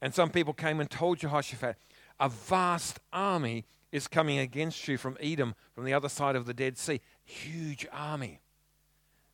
And 0.00 0.14
some 0.14 0.30
people 0.30 0.54
came 0.54 0.80
and 0.80 0.90
told 0.90 1.18
Jehoshaphat, 1.18 1.76
A 2.20 2.28
vast 2.28 3.00
army 3.12 3.64
is 3.92 4.08
coming 4.08 4.38
against 4.38 4.86
you 4.88 4.98
from 4.98 5.16
Edom, 5.20 5.54
from 5.74 5.84
the 5.84 5.94
other 5.94 6.08
side 6.08 6.36
of 6.36 6.46
the 6.46 6.54
Dead 6.54 6.76
Sea. 6.76 7.00
Huge 7.24 7.86
army. 7.92 8.40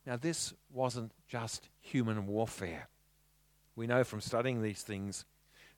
Now, 0.06 0.16
this 0.16 0.52
wasn't 0.70 1.12
just 1.26 1.68
human 1.80 2.26
warfare. 2.26 2.88
We 3.74 3.86
know 3.86 4.04
from 4.04 4.20
studying 4.20 4.62
these 4.62 4.82
things 4.82 5.24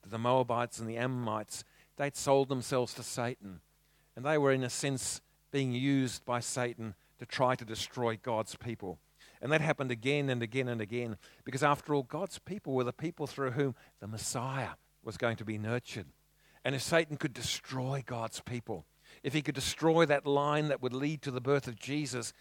that 0.02 0.10
the 0.10 0.18
Moabites 0.18 0.78
and 0.78 0.88
the 0.88 0.96
Ammonites, 0.96 1.64
they'd 1.96 2.16
sold 2.16 2.48
themselves 2.48 2.92
to 2.94 3.02
Satan. 3.02 3.60
And 4.16 4.24
they 4.24 4.36
were, 4.36 4.52
in 4.52 4.64
a 4.64 4.70
sense, 4.70 5.20
being 5.52 5.72
used 5.72 6.24
by 6.24 6.40
Satan 6.40 6.94
to 7.18 7.26
try 7.26 7.54
to 7.54 7.64
destroy 7.64 8.18
God's 8.20 8.56
people. 8.56 8.98
And 9.40 9.52
that 9.52 9.60
happened 9.60 9.90
again 9.90 10.28
and 10.28 10.42
again 10.42 10.68
and 10.68 10.80
again 10.80 11.16
because, 11.44 11.62
after 11.62 11.94
all, 11.94 12.02
God's 12.02 12.38
people 12.38 12.74
were 12.74 12.84
the 12.84 12.92
people 12.92 13.26
through 13.26 13.52
whom 13.52 13.74
the 14.00 14.06
Messiah 14.06 14.70
was 15.04 15.16
going 15.16 15.36
to 15.36 15.44
be 15.44 15.58
nurtured. 15.58 16.06
And 16.66 16.74
if 16.74 16.82
Satan 16.82 17.16
could 17.16 17.32
destroy 17.32 18.02
God's 18.04 18.40
people, 18.40 18.86
if 19.22 19.32
he 19.32 19.40
could 19.40 19.54
destroy 19.54 20.04
that 20.06 20.26
line 20.26 20.66
that 20.66 20.82
would 20.82 20.92
lead 20.92 21.22
to 21.22 21.30
the 21.30 21.40
birth 21.40 21.68
of 21.68 21.78
Jesus, 21.78 22.32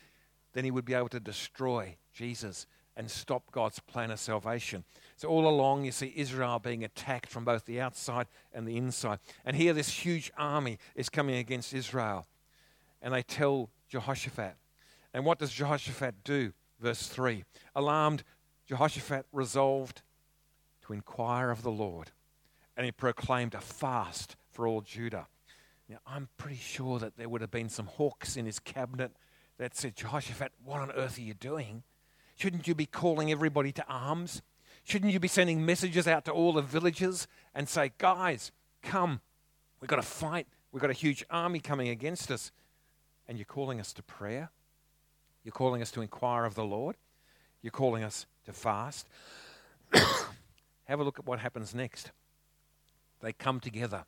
then 0.53 0.63
he 0.63 0.71
would 0.71 0.83
be 0.83 0.95
able 0.95 1.09
to 1.09 1.19
destroy 1.19 1.97
Jesus 2.11 2.65
and 2.97 3.11
stop 3.11 3.51
God's 3.51 3.79
plan 3.81 4.09
of 4.09 4.19
salvation. 4.19 4.83
So, 5.15 5.27
all 5.27 5.47
along, 5.47 5.85
you 5.85 5.91
see 5.91 6.11
Israel 6.15 6.57
being 6.57 6.83
attacked 6.83 7.29
from 7.29 7.45
both 7.45 7.65
the 7.65 7.79
outside 7.79 8.25
and 8.51 8.67
the 8.67 8.77
inside. 8.77 9.19
And 9.45 9.55
here, 9.55 9.73
this 9.73 9.89
huge 9.89 10.31
army 10.39 10.79
is 10.95 11.07
coming 11.07 11.35
against 11.35 11.71
Israel. 11.71 12.25
And 13.03 13.13
they 13.13 13.21
tell 13.21 13.69
Jehoshaphat. 13.89 14.55
And 15.13 15.23
what 15.23 15.37
does 15.37 15.51
Jehoshaphat 15.51 16.23
do? 16.23 16.51
Verse 16.79 17.05
3 17.09 17.43
Alarmed, 17.75 18.23
Jehoshaphat 18.65 19.27
resolved 19.31 20.01
to 20.87 20.93
inquire 20.93 21.51
of 21.51 21.61
the 21.61 21.69
Lord 21.69 22.09
and 22.75 22.85
he 22.85 22.91
proclaimed 22.91 23.53
a 23.53 23.61
fast 23.61 24.35
for 24.51 24.67
all 24.67 24.81
Judah. 24.81 25.27
Now, 25.87 25.97
I'm 26.07 26.29
pretty 26.37 26.57
sure 26.57 26.99
that 26.99 27.17
there 27.17 27.29
would 27.29 27.41
have 27.41 27.51
been 27.51 27.69
some 27.69 27.85
hawks 27.85 28.37
in 28.37 28.45
his 28.45 28.59
cabinet 28.59 29.11
that 29.57 29.75
said, 29.75 29.95
Jehoshaphat, 29.95 30.51
what 30.63 30.81
on 30.81 30.91
earth 30.91 31.17
are 31.17 31.21
you 31.21 31.33
doing? 31.33 31.83
Shouldn't 32.37 32.67
you 32.67 32.75
be 32.75 32.85
calling 32.85 33.31
everybody 33.31 33.71
to 33.73 33.85
arms? 33.87 34.41
Shouldn't 34.83 35.13
you 35.13 35.19
be 35.19 35.27
sending 35.27 35.65
messages 35.65 36.07
out 36.07 36.25
to 36.25 36.31
all 36.31 36.53
the 36.53 36.61
villages 36.61 37.27
and 37.53 37.69
say, 37.69 37.91
guys, 37.97 38.51
come, 38.81 39.21
we've 39.79 39.89
got 39.89 39.97
to 39.97 40.01
fight. 40.01 40.47
We've 40.71 40.81
got 40.81 40.89
a 40.89 40.93
huge 40.93 41.23
army 41.29 41.59
coming 41.59 41.87
against 41.87 42.29
us. 42.31 42.51
And 43.27 43.37
you're 43.37 43.45
calling 43.45 43.79
us 43.79 43.93
to 43.93 44.03
prayer? 44.03 44.49
You're 45.43 45.53
calling 45.53 45.81
us 45.81 45.91
to 45.91 46.01
inquire 46.01 46.45
of 46.45 46.55
the 46.55 46.65
Lord? 46.65 46.97
You're 47.61 47.71
calling 47.71 48.03
us 48.03 48.25
to 48.45 48.53
fast? 48.53 49.07
Have 49.93 50.99
a 50.99 51.03
look 51.03 51.17
at 51.17 51.25
what 51.25 51.39
happens 51.39 51.73
next. 51.73 52.11
They 53.25 53.33
come 53.33 53.59
together. 53.59 54.05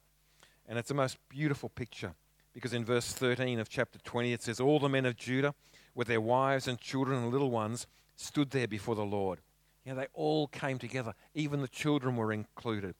And 0.69 0.77
it's 0.77 0.91
a 0.91 0.93
most 0.93 1.17
beautiful 1.27 1.69
picture 1.69 2.13
because 2.53 2.71
in 2.71 2.85
verse 2.85 3.13
13 3.13 3.59
of 3.59 3.67
chapter 3.67 3.97
20 3.97 4.31
it 4.31 4.43
says, 4.43 4.59
All 4.59 4.79
the 4.79 4.87
men 4.87 5.07
of 5.07 5.15
Judah, 5.15 5.55
with 5.95 6.07
their 6.07 6.21
wives 6.21 6.67
and 6.67 6.79
children 6.79 7.23
and 7.23 7.31
little 7.31 7.49
ones, 7.49 7.87
stood 8.15 8.51
there 8.51 8.67
before 8.67 8.93
the 8.93 9.03
Lord. 9.03 9.39
You 9.83 9.93
know, 9.93 10.01
they 10.01 10.07
all 10.13 10.45
came 10.45 10.77
together, 10.77 11.15
even 11.33 11.61
the 11.61 11.67
children 11.67 12.15
were 12.15 12.31
included. 12.31 12.93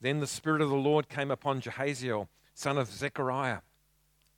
Then 0.00 0.20
the 0.20 0.28
Spirit 0.28 0.62
of 0.62 0.70
the 0.70 0.76
Lord 0.76 1.08
came 1.08 1.32
upon 1.32 1.60
Jahaziel, 1.60 2.28
son 2.54 2.78
of 2.78 2.88
Zechariah, 2.88 3.58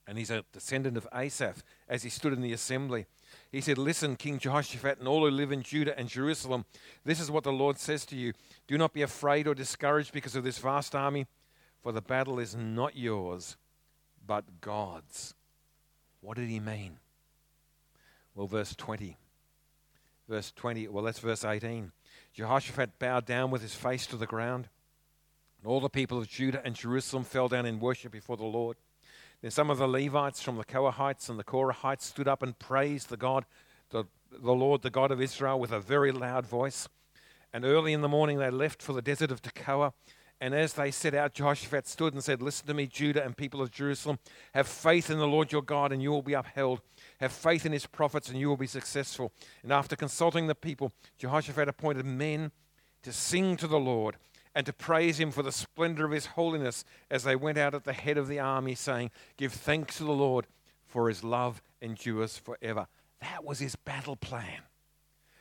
and 0.07 0.17
he's 0.17 0.31
a 0.31 0.45
descendant 0.55 0.97
of 0.97 1.07
Asaph, 1.15 1.62
as 1.87 2.03
he 2.03 2.09
stood 2.09 2.33
in 2.33 2.41
the 2.41 2.55
assembly. 2.55 3.05
He 3.53 3.61
said, 3.61 3.79
Listen, 3.79 4.17
King 4.17 4.39
Jehoshaphat, 4.39 4.99
and 4.99 5.09
all 5.09 5.25
who 5.25 5.31
live 5.31 5.53
in 5.53 5.63
Judah 5.63 5.99
and 5.99 6.09
Jerusalem, 6.09 6.65
this 7.05 7.21
is 7.21 7.31
what 7.31 7.45
the 7.45 7.53
Lord 7.53 7.79
says 7.79 8.05
to 8.07 8.17
you 8.17 8.33
Do 8.67 8.79
not 8.79 8.93
be 8.93 9.03
afraid 9.03 9.47
or 9.47 9.55
discouraged 9.55 10.13
because 10.13 10.37
of 10.37 10.45
this 10.45 10.59
vast 10.59 10.95
army, 10.95 11.27
for 11.83 11.93
the 11.93 12.01
battle 12.01 12.39
is 12.39 12.55
not 12.55 12.97
yours, 12.97 13.57
but 14.27 14.61
God's. 14.61 15.35
What 16.21 16.37
did 16.37 16.49
he 16.49 16.61
mean? 16.61 16.99
Well, 18.35 18.47
verse 18.47 18.75
20. 18.75 19.17
Verse 20.29 20.53
20, 20.55 20.87
well, 20.89 21.03
that's 21.03 21.19
verse 21.19 21.45
18. 21.45 21.91
Jehoshaphat 22.33 22.99
bowed 22.99 23.27
down 23.27 23.51
with 23.51 23.63
his 23.63 23.75
face 23.75 24.07
to 24.07 24.17
the 24.17 24.27
ground, 24.27 24.69
and 25.59 25.67
all 25.67 25.81
the 25.81 25.89
people 25.89 26.19
of 26.19 26.29
Judah 26.29 26.63
and 26.65 26.77
Jerusalem 26.77 27.25
fell 27.25 27.49
down 27.49 27.67
in 27.67 27.81
worship 27.81 28.13
before 28.13 28.37
the 28.37 28.45
Lord. 28.45 28.77
Then 29.42 29.50
some 29.50 29.70
of 29.70 29.78
the 29.78 29.88
Levites 29.88 30.42
from 30.42 30.56
the 30.56 30.64
Kohathites 30.64 31.28
and 31.28 31.38
the 31.38 31.44
Korahites 31.44 32.02
stood 32.02 32.28
up 32.28 32.42
and 32.42 32.59
praised 32.59 33.09
the 33.09 33.16
God, 33.16 33.47
the, 33.90 34.04
the 34.30 34.52
Lord, 34.52 34.82
the 34.82 34.90
God 34.90 35.11
of 35.11 35.20
Israel, 35.20 35.59
with 35.59 35.73
a 35.73 35.80
very 35.80 36.12
loud 36.12 36.47
voice. 36.47 36.88
And 37.52 37.64
early 37.64 37.92
in 37.92 38.02
the 38.02 38.09
morning 38.09 38.38
they 38.38 38.50
left 38.50 38.82
for 38.82 38.92
the 38.92 39.02
desert 39.02 39.30
of 39.30 39.42
Tekoa. 39.42 39.92
And 40.42 40.54
as 40.54 40.73
they 40.73 40.90
set 40.90 41.14
out, 41.14 41.35
Jehoshaphat 41.35 41.87
stood 41.87 42.14
and 42.14 42.25
said, 42.25 42.40
Listen 42.40 42.66
to 42.68 42.75
me, 42.75 42.87
Judah 42.87 43.23
and 43.23 43.37
people 43.37 43.61
of 43.61 43.70
Jerusalem. 43.70 44.18
Have 44.54 44.66
faith 44.66 45.11
in 45.11 45.18
the 45.18 45.26
Lord 45.26 45.52
your 45.52 45.62
God, 45.62 45.92
and 45.92 46.02
you 46.02 46.11
will 46.11 46.23
be 46.23 46.32
upheld. 46.32 46.80
Have 47.18 47.32
faith 47.32 47.66
in 47.66 47.73
his 47.73 47.85
prophets, 47.85 48.30
and 48.30 48.38
you 48.38 48.49
will 48.49 48.56
be 48.56 48.66
successful. 48.66 49.32
And 49.62 49.70
after 49.70 49.97
consulting 49.97 50.47
the 50.47 50.54
people, 50.54 50.92
Jehoshaphat 51.18 51.68
appointed 51.68 52.06
men 52.06 52.52
to 53.02 53.12
sing 53.12 53.56
to 53.59 53.66
the 53.66 53.78
Lord 53.78 54.16
and 54.54 54.66
to 54.66 54.73
praise 54.73 55.19
him 55.19 55.30
for 55.30 55.42
the 55.42 55.52
splendor 55.52 56.04
of 56.04 56.11
his 56.11 56.26
holiness 56.26 56.85
as 57.11 57.25
they 57.25 57.37
went 57.37 57.59
out 57.59 57.75
at 57.75 57.85
the 57.85 57.92
head 57.92 58.19
of 58.19 58.28
the 58.28 58.38
army, 58.38 58.75
saying, 58.75 59.11
Give 59.37 59.52
thanks 59.52 59.99
to 59.99 60.04
the 60.04 60.12
Lord, 60.12 60.47
for 60.87 61.09
his 61.09 61.23
love 61.23 61.62
endures 61.80 62.37
forever. 62.37 62.87
That 63.21 63.45
was 63.45 63.61
his 63.61 63.76
battle 63.76 64.16
plan. 64.16 64.62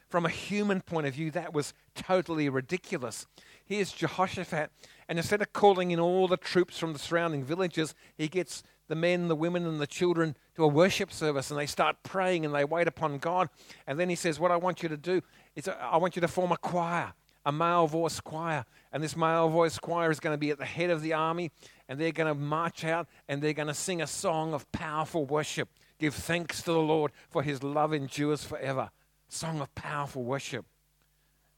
From 0.09 0.25
a 0.25 0.29
human 0.29 0.81
point 0.81 1.05
of 1.05 1.13
view, 1.13 1.31
that 1.31 1.53
was 1.53 1.73
totally 1.95 2.49
ridiculous. 2.49 3.27
Here's 3.63 3.91
Jehoshaphat, 3.91 4.71
and 5.07 5.19
instead 5.19 5.41
of 5.41 5.53
calling 5.53 5.91
in 5.91 5.99
all 5.99 6.27
the 6.27 6.37
troops 6.37 6.77
from 6.79 6.93
the 6.93 6.99
surrounding 6.99 7.43
villages, 7.43 7.93
he 8.17 8.27
gets 8.27 8.63
the 8.87 8.95
men, 8.95 9.27
the 9.27 9.35
women, 9.35 9.67
and 9.67 9.79
the 9.79 9.87
children 9.87 10.35
to 10.55 10.63
a 10.63 10.67
worship 10.67 11.11
service, 11.13 11.51
and 11.51 11.59
they 11.59 11.67
start 11.67 11.97
praying 12.01 12.43
and 12.43 12.55
they 12.55 12.65
wait 12.65 12.87
upon 12.87 13.19
God. 13.19 13.49
And 13.85 13.99
then 13.99 14.09
he 14.09 14.15
says, 14.15 14.39
What 14.39 14.51
I 14.51 14.57
want 14.57 14.81
you 14.81 14.89
to 14.89 14.97
do 14.97 15.21
is, 15.55 15.67
I 15.67 15.97
want 15.97 16.15
you 16.15 16.21
to 16.21 16.27
form 16.27 16.51
a 16.51 16.57
choir 16.57 17.13
a 17.45 17.51
male 17.51 17.87
voice 17.87 18.19
choir. 18.19 18.65
And 18.91 19.03
this 19.03 19.15
male 19.15 19.49
voice 19.49 19.77
choir 19.77 20.11
is 20.11 20.19
going 20.19 20.33
to 20.33 20.37
be 20.37 20.51
at 20.51 20.57
the 20.57 20.65
head 20.65 20.89
of 20.89 21.01
the 21.01 21.13
army, 21.13 21.51
and 21.87 21.99
they're 21.99 22.11
going 22.11 22.27
to 22.27 22.39
march 22.39 22.83
out 22.83 23.07
and 23.27 23.41
they're 23.41 23.53
going 23.53 23.67
to 23.67 23.73
sing 23.73 24.01
a 24.01 24.07
song 24.07 24.53
of 24.53 24.71
powerful 24.71 25.25
worship. 25.25 25.69
Give 25.99 26.13
thanks 26.13 26.61
to 26.63 26.71
the 26.71 26.79
Lord, 26.79 27.11
for 27.29 27.43
his 27.43 27.63
love 27.63 27.93
endures 27.93 28.43
forever. 28.43 28.89
Song 29.27 29.61
of 29.61 29.73
powerful 29.75 30.23
worship. 30.23 30.65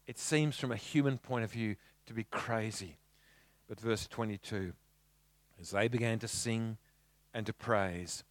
It 0.07 0.17
seems 0.17 0.57
from 0.57 0.71
a 0.71 0.77
human 0.77 1.17
point 1.17 1.43
of 1.43 1.51
view 1.51 1.75
to 2.07 2.13
be 2.13 2.25
crazy. 2.25 2.97
But 3.67 3.79
verse 3.79 4.07
22 4.07 4.73
as 5.59 5.71
they 5.71 5.87
began 5.87 6.17
to 6.19 6.27
sing 6.27 6.77
and 7.33 7.45
to 7.45 7.53
praise, 7.53 8.23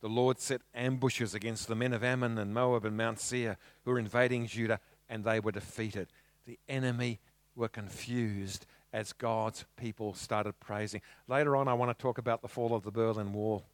the 0.00 0.08
Lord 0.08 0.40
set 0.40 0.62
ambushes 0.74 1.34
against 1.34 1.68
the 1.68 1.74
men 1.74 1.92
of 1.92 2.02
Ammon 2.02 2.38
and 2.38 2.54
Moab 2.54 2.86
and 2.86 2.96
Mount 2.96 3.20
Seir 3.20 3.58
who 3.84 3.90
were 3.90 3.98
invading 3.98 4.46
Judah, 4.46 4.80
and 5.08 5.22
they 5.22 5.38
were 5.38 5.52
defeated 5.52 6.08
the 6.48 6.58
enemy 6.66 7.20
were 7.54 7.68
confused 7.68 8.64
as 8.90 9.12
God's 9.12 9.66
people 9.76 10.14
started 10.14 10.58
praising. 10.58 11.02
Later 11.28 11.54
on, 11.54 11.68
I 11.68 11.74
want 11.74 11.96
to 11.96 12.02
talk 12.02 12.16
about 12.16 12.40
the 12.40 12.48
fall 12.48 12.74
of 12.74 12.84
the 12.84 12.90
Berlin 12.90 13.34
Wall. 13.34 13.66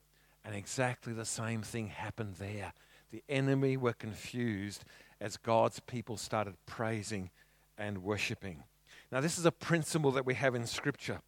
And 0.44 0.56
exactly 0.56 1.12
the 1.12 1.24
same 1.24 1.62
thing 1.62 1.86
happened 1.86 2.34
there. 2.34 2.72
The 3.12 3.22
enemy 3.28 3.76
were 3.76 3.92
confused 3.92 4.84
as 5.20 5.36
God's 5.36 5.78
people 5.78 6.16
started 6.16 6.54
praising 6.66 7.30
and 7.78 8.02
worshiping. 8.02 8.64
Now, 9.12 9.20
this 9.20 9.38
is 9.38 9.46
a 9.46 9.52
principle 9.52 10.10
that 10.10 10.26
we 10.26 10.34
have 10.34 10.56
in 10.56 10.66
Scripture. 10.66 11.20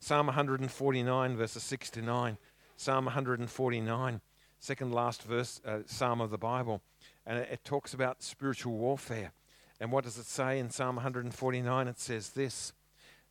Psalm 0.00 0.26
149, 0.26 1.36
verses 1.36 1.62
6 1.62 1.90
to 1.90 2.02
9. 2.02 2.38
Psalm 2.78 3.04
149, 3.04 4.20
second 4.58 4.92
last 4.92 5.22
verse, 5.22 5.60
uh, 5.66 5.80
Psalm 5.84 6.22
of 6.22 6.30
the 6.30 6.38
Bible. 6.38 6.80
And 7.26 7.38
it, 7.38 7.48
it 7.52 7.64
talks 7.64 7.92
about 7.92 8.22
spiritual 8.22 8.72
warfare. 8.72 9.32
And 9.80 9.90
what 9.90 10.04
does 10.04 10.18
it 10.18 10.26
say 10.26 10.58
in 10.58 10.70
Psalm 10.70 10.96
149? 10.96 11.88
It 11.88 11.98
says 11.98 12.30
this, 12.30 12.72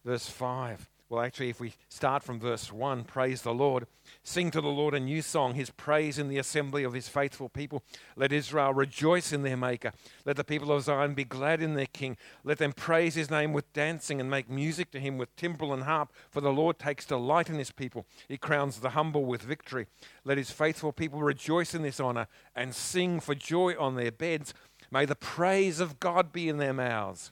verse 0.04 0.28
5. 0.30 0.90
Well, 1.14 1.22
actually, 1.22 1.50
if 1.50 1.60
we 1.60 1.74
start 1.90 2.24
from 2.24 2.40
verse 2.40 2.74
1, 2.74 3.04
praise 3.04 3.44
the 3.44 3.54
Lord. 3.54 3.86
Sing 4.24 4.50
to 4.50 4.62
the 4.62 4.68
Lord 4.68 4.96
a 4.96 5.00
new 5.00 5.22
song, 5.22 5.54
his 5.54 5.70
praise 5.70 6.18
in 6.18 6.28
the 6.28 6.40
assembly 6.40 6.84
of 6.84 6.94
his 6.94 7.08
faithful 7.08 7.50
people. 7.50 7.84
Let 8.16 8.32
Israel 8.32 8.74
rejoice 8.74 9.32
in 9.32 9.44
their 9.44 9.56
Maker. 9.56 9.92
Let 10.26 10.38
the 10.38 10.44
people 10.44 10.72
of 10.72 10.82
Zion 10.82 11.14
be 11.14 11.24
glad 11.24 11.62
in 11.62 11.76
their 11.76 11.86
King. 11.86 12.18
Let 12.44 12.58
them 12.58 12.74
praise 12.74 13.14
his 13.14 13.30
name 13.30 13.54
with 13.54 13.72
dancing 13.74 14.20
and 14.20 14.28
make 14.28 14.50
music 14.50 14.90
to 14.90 15.00
him 15.00 15.20
with 15.20 15.36
timbrel 15.36 15.72
and 15.72 15.84
harp. 15.84 16.12
For 16.32 16.42
the 16.42 16.52
Lord 16.52 16.80
takes 16.80 17.06
delight 17.06 17.48
in 17.48 17.60
his 17.60 17.72
people. 17.72 18.08
He 18.28 18.38
crowns 18.38 18.80
the 18.80 18.90
humble 18.90 19.26
with 19.26 19.44
victory. 19.44 19.86
Let 20.24 20.40
his 20.40 20.50
faithful 20.50 20.94
people 20.94 21.22
rejoice 21.22 21.76
in 21.76 21.84
this 21.84 22.00
honor 22.00 22.28
and 22.56 22.74
sing 22.74 23.20
for 23.20 23.36
joy 23.36 23.76
on 23.78 23.96
their 23.96 24.12
beds. 24.12 24.56
May 24.94 25.06
the 25.06 25.16
praise 25.16 25.80
of 25.80 26.00
God 26.00 26.32
be 26.32 26.48
in 26.48 26.58
their 26.58 26.72
mouths 26.72 27.32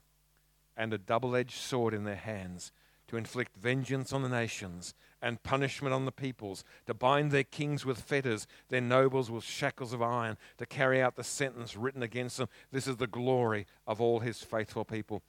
and 0.75 0.91
a 0.91 0.97
double 0.97 1.35
edged 1.35 1.59
sword 1.59 1.93
in 1.93 2.05
their 2.05 2.15
hands 2.15 2.71
to 3.07 3.17
inflict 3.17 3.55
vengeance 3.55 4.11
on 4.11 4.23
the 4.23 4.29
nations 4.29 4.95
and 5.21 5.43
punishment 5.43 5.93
on 5.93 6.05
the 6.05 6.11
peoples, 6.11 6.63
to 6.87 6.95
bind 6.95 7.29
their 7.29 7.43
kings 7.43 7.85
with 7.85 8.01
fetters, 8.01 8.47
their 8.69 8.81
nobles 8.81 9.29
with 9.29 9.43
shackles 9.43 9.93
of 9.93 10.01
iron, 10.01 10.37
to 10.57 10.65
carry 10.65 11.03
out 11.03 11.15
the 11.15 11.23
sentence 11.23 11.77
written 11.77 12.01
against 12.01 12.37
them. 12.37 12.49
This 12.71 12.87
is 12.87 12.97
the 12.97 13.05
glory 13.05 13.67
of 13.85 14.01
all 14.01 14.21
his 14.21 14.41
faithful 14.41 14.83
people. 14.83 15.21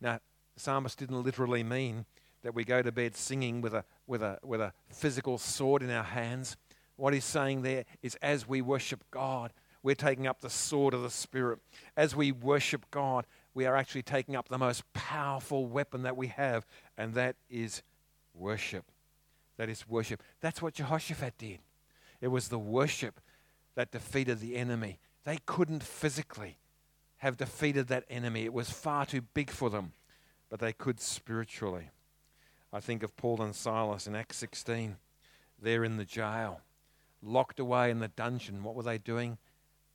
Now, 0.00 0.20
the 0.54 0.60
psalmist 0.60 0.98
didn't 0.98 1.22
literally 1.22 1.62
mean 1.62 2.06
that 2.44 2.54
we 2.54 2.64
go 2.64 2.80
to 2.80 2.90
bed 2.90 3.14
singing 3.14 3.60
with 3.60 3.74
a, 3.74 3.84
with 4.06 4.22
a, 4.22 4.38
with 4.42 4.62
a 4.62 4.72
physical 4.88 5.36
sword 5.36 5.82
in 5.82 5.90
our 5.90 6.02
hands. 6.02 6.56
What 6.96 7.12
he's 7.12 7.26
saying 7.26 7.60
there 7.60 7.84
is 8.00 8.14
as 8.22 8.48
we 8.48 8.62
worship 8.62 9.04
God, 9.10 9.52
we're 9.82 9.94
taking 9.94 10.26
up 10.26 10.40
the 10.40 10.50
sword 10.50 10.94
of 10.94 11.02
the 11.02 11.10
Spirit. 11.10 11.60
As 11.96 12.14
we 12.14 12.32
worship 12.32 12.90
God, 12.90 13.26
we 13.54 13.66
are 13.66 13.76
actually 13.76 14.02
taking 14.02 14.36
up 14.36 14.48
the 14.48 14.58
most 14.58 14.90
powerful 14.92 15.66
weapon 15.66 16.02
that 16.02 16.16
we 16.16 16.28
have, 16.28 16.66
and 16.96 17.14
that 17.14 17.36
is 17.48 17.82
worship. 18.34 18.84
That 19.56 19.68
is 19.68 19.88
worship. 19.88 20.22
That's 20.40 20.62
what 20.62 20.74
Jehoshaphat 20.74 21.38
did. 21.38 21.58
It 22.20 22.28
was 22.28 22.48
the 22.48 22.58
worship 22.58 23.20
that 23.74 23.90
defeated 23.90 24.40
the 24.40 24.56
enemy. 24.56 24.98
They 25.24 25.38
couldn't 25.46 25.82
physically 25.82 26.58
have 27.18 27.36
defeated 27.36 27.88
that 27.88 28.04
enemy, 28.08 28.44
it 28.44 28.52
was 28.52 28.70
far 28.70 29.04
too 29.04 29.20
big 29.20 29.50
for 29.50 29.70
them, 29.70 29.92
but 30.48 30.60
they 30.60 30.72
could 30.72 31.00
spiritually. 31.00 31.90
I 32.72 32.80
think 32.80 33.02
of 33.02 33.16
Paul 33.16 33.42
and 33.42 33.54
Silas 33.54 34.06
in 34.06 34.14
Acts 34.14 34.36
16. 34.36 34.96
They're 35.60 35.84
in 35.84 35.96
the 35.96 36.04
jail, 36.04 36.60
locked 37.22 37.58
away 37.58 37.90
in 37.90 37.98
the 37.98 38.08
dungeon. 38.08 38.62
What 38.62 38.76
were 38.76 38.84
they 38.84 38.98
doing? 38.98 39.38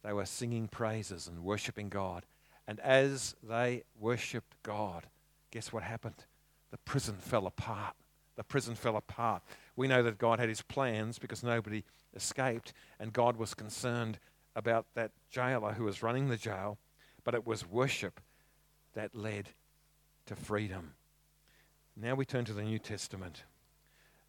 They 0.04 0.14
were 0.14 0.26
singing 0.26 0.68
praises 0.68 1.28
and 1.28 1.44
worshiping 1.44 1.90
God. 1.90 2.26
And 2.68 2.80
as 2.80 3.36
they 3.44 3.84
worshipped 4.00 4.56
God, 4.64 5.08
guess 5.52 5.72
what 5.72 5.84
happened? 5.84 6.26
The 6.72 6.78
prison 6.78 7.16
fell 7.16 7.48
apart. 7.48 7.96
The 8.36 8.44
prison 8.44 8.76
fell 8.76 8.98
apart. 8.98 9.44
We 9.76 9.88
know 9.88 10.04
that 10.04 10.18
God 10.18 10.40
had 10.40 10.50
his 10.50 10.62
plans 10.62 11.20
because 11.20 11.44
nobody 11.44 11.84
escaped, 12.16 12.74
and 13.00 13.14
God 13.14 13.38
was 13.38 13.54
concerned 13.54 14.20
about 14.56 14.86
that 14.96 15.12
jailer 15.30 15.74
who 15.74 15.84
was 15.84 16.04
running 16.04 16.30
the 16.30 16.38
jail, 16.38 16.78
but 17.24 17.34
it 17.34 17.46
was 17.46 17.70
worship 17.70 18.20
that 18.94 19.16
led 19.16 19.50
to 20.26 20.36
freedom. 20.36 20.94
Now 21.96 22.16
we 22.16 22.26
turn 22.26 22.46
to 22.46 22.54
the 22.54 22.64
New 22.64 22.80
Testament, 22.80 23.44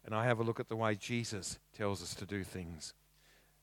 and 0.05 0.13
I 0.13 0.25
have 0.25 0.39
a 0.39 0.43
look 0.43 0.59
at 0.59 0.67
the 0.67 0.75
way 0.75 0.95
Jesus 0.95 1.59
tells 1.73 2.01
us 2.01 2.13
to 2.15 2.25
do 2.25 2.43
things. 2.43 2.93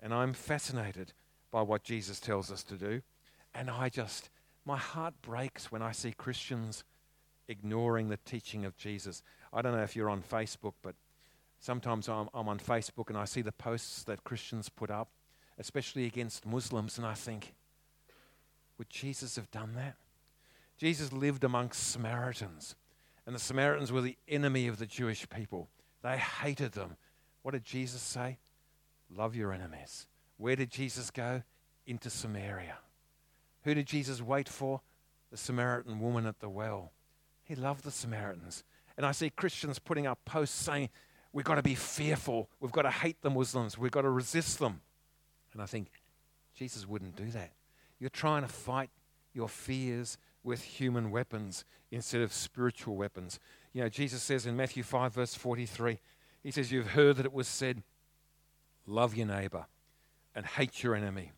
And 0.01 0.13
I'm 0.13 0.33
fascinated 0.33 1.13
by 1.53 1.63
what 1.63 1.85
Jesus 1.85 2.19
tells 2.19 2.51
us 2.51 2.65
to 2.65 2.75
do, 2.75 3.03
and 3.55 3.71
I 3.71 3.89
just 3.89 4.31
my 4.65 4.77
heart 4.77 5.15
breaks 5.23 5.73
when 5.73 5.83
I 5.83 5.93
see 5.93 6.13
Christians 6.13 6.85
ignoring 7.49 8.09
the 8.09 8.19
teaching 8.19 8.65
of 8.65 8.77
Jesus. 8.77 9.23
I 9.53 9.63
don't 9.63 9.73
know 9.73 9.83
if 9.83 9.97
you're 9.97 10.11
on 10.11 10.23
Facebook, 10.23 10.75
but 10.83 10.95
sometimes 11.59 12.09
I'm, 12.09 12.29
I'm 12.33 12.49
on 12.49 12.59
Facebook 12.59 13.09
and 13.09 13.19
I 13.19 13.25
see 13.25 13.43
the 13.43 13.53
posts 13.53 14.05
that 14.05 14.25
Christians 14.25 14.69
put 14.69 14.91
up, 14.91 15.09
especially 15.59 16.07
against 16.07 16.47
Muslims, 16.47 16.97
and 16.97 17.07
I 17.07 17.15
think, 17.15 17.55
would 18.79 18.89
Jesus 18.89 19.37
have 19.37 19.51
done 19.51 19.75
that? 19.75 19.97
Jesus 20.79 21.13
lived 21.13 21.45
amongst 21.45 21.91
Samaritans, 21.91 22.77
and 23.27 23.35
the 23.35 23.41
Samaritans 23.41 23.93
were 23.93 24.01
the 24.01 24.17
enemy 24.29 24.69
of 24.69 24.79
the 24.79 24.87
Jewish 24.87 25.29
people. 25.29 25.69
They 26.03 26.17
hated 26.17 26.73
them. 26.73 26.97
What 27.43 27.53
did 27.53 27.65
Jesus 27.65 28.01
say? 28.01 28.39
Love 29.11 29.37
your 29.37 29.53
enemies. 29.53 30.07
Where 30.43 30.57
did 30.57 30.73
Jesus 30.73 31.13
go? 31.13 31.45
Into 31.87 32.11
Samaria. 32.11 32.79
Who 33.63 33.75
did 33.75 33.87
Jesus 33.87 34.21
wait 34.21 34.49
for? 34.49 34.81
The 35.31 35.37
Samaritan 35.37 36.01
woman 36.01 36.27
at 36.27 36.41
the 36.41 36.49
well. 36.49 36.91
He 37.45 37.55
loved 37.55 37.85
the 37.85 37.93
Samaritans. 37.93 38.65
And 38.97 39.07
I 39.07 39.13
see 39.13 39.31
Christians 39.31 39.79
putting 39.79 40.05
up 40.05 40.19
posts 40.25 40.61
saying, 40.61 40.89
we've 41.33 41.45
got 41.45 41.55
to 41.55 41.63
be 41.63 41.77
fearful. 41.77 42.51
We've 42.59 42.73
got 42.73 42.83
to 42.83 42.91
hate 42.91 43.23
the 43.23 43.31
Muslims. 43.31 43.79
We've 43.79 43.93
got 43.93 44.03
to 44.03 44.11
resist 44.11 44.59
them. 44.59 44.81
And 45.53 45.63
I 45.63 45.67
think, 45.67 45.93
Jesus 46.57 46.89
wouldn't 46.89 47.15
do 47.15 47.27
that. 47.27 47.53
You're 48.01 48.11
trying 48.11 48.43
to 48.43 48.49
fight 48.49 48.91
your 49.33 49.49
fears 49.49 50.19
with 50.43 50.61
human 50.61 51.13
weapons 51.13 51.65
instead 51.93 52.21
of 52.21 52.33
spiritual 52.33 52.97
weapons. 52.97 53.39
You 53.73 53.83
know, 53.83 53.89
Jesus 53.89 54.25
says 54.25 54.45
in 54.45 54.57
Matthew 54.57 54.83
5, 54.83 55.15
verse 55.15 55.37
43, 55.37 56.01
He 56.43 56.51
says, 56.51 56.73
You've 56.73 56.89
heard 56.89 57.19
that 57.19 57.27
it 57.27 57.33
was 57.33 57.47
said, 57.47 57.85
Love 58.87 59.15
your 59.15 59.29
neighbor 59.29 59.67
and 60.35 60.47
hate 60.47 60.83
your 60.83 60.95
enemy. 60.95 61.33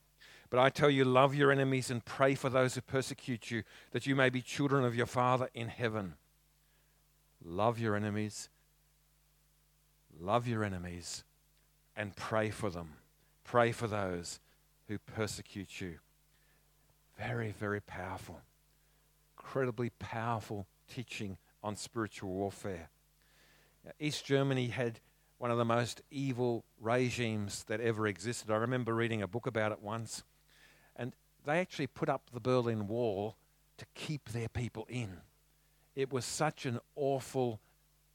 But 0.51 0.61
I 0.61 0.71
tell 0.71 0.91
you, 0.91 1.05
love 1.05 1.35
your 1.35 1.51
enemies 1.51 1.91
and 1.91 2.05
pray 2.05 2.35
for 2.35 2.49
those 2.49 2.75
who 2.75 2.81
persecute 2.81 3.51
you, 3.51 3.63
that 3.93 4.07
you 4.07 4.15
may 4.15 4.31
be 4.31 4.41
children 4.41 4.85
of 4.85 4.95
your 4.95 5.07
Father 5.07 5.49
in 5.55 5.69
heaven. 5.69 6.15
Love 7.45 7.79
your 7.79 7.97
enemies, 7.97 8.49
love 10.19 10.47
your 10.47 10.65
enemies, 10.65 11.25
and 11.97 12.17
pray 12.17 12.51
for 12.51 12.71
them. 12.71 12.95
Pray 13.43 13.73
for 13.73 13.87
those 13.87 14.41
who 14.89 14.99
persecute 14.99 15.81
you. 15.81 15.99
Very, 17.19 17.51
very 17.51 17.81
powerful. 17.81 18.41
Incredibly 19.37 19.91
powerful 19.91 20.67
teaching 20.93 21.37
on 21.63 21.77
spiritual 21.77 22.31
warfare. 22.31 22.89
East 24.01 24.25
Germany 24.25 24.69
had 24.69 25.01
one 25.39 25.51
of 25.51 25.59
the 25.59 25.65
most 25.65 26.03
evil 26.11 26.65
regimes 26.81 27.65
that 27.65 27.81
ever 27.81 28.07
existed. 28.07 28.51
I 28.51 28.57
remember 28.57 28.95
reading 28.95 29.23
a 29.23 29.29
book 29.29 29.47
about 29.47 29.73
it 29.73 29.83
once 29.83 30.23
and 30.97 31.13
they 31.45 31.59
actually 31.59 31.87
put 31.87 32.09
up 32.09 32.31
the 32.33 32.41
Berlin 32.41 32.87
Wall 32.87 33.37
to 33.79 33.87
keep 33.95 34.31
their 34.31 34.49
people 34.49 34.87
in. 34.89 35.19
It 35.97 36.13
was 36.13 36.25
such 36.25 36.67
an 36.67 36.81
awful, 36.97 37.61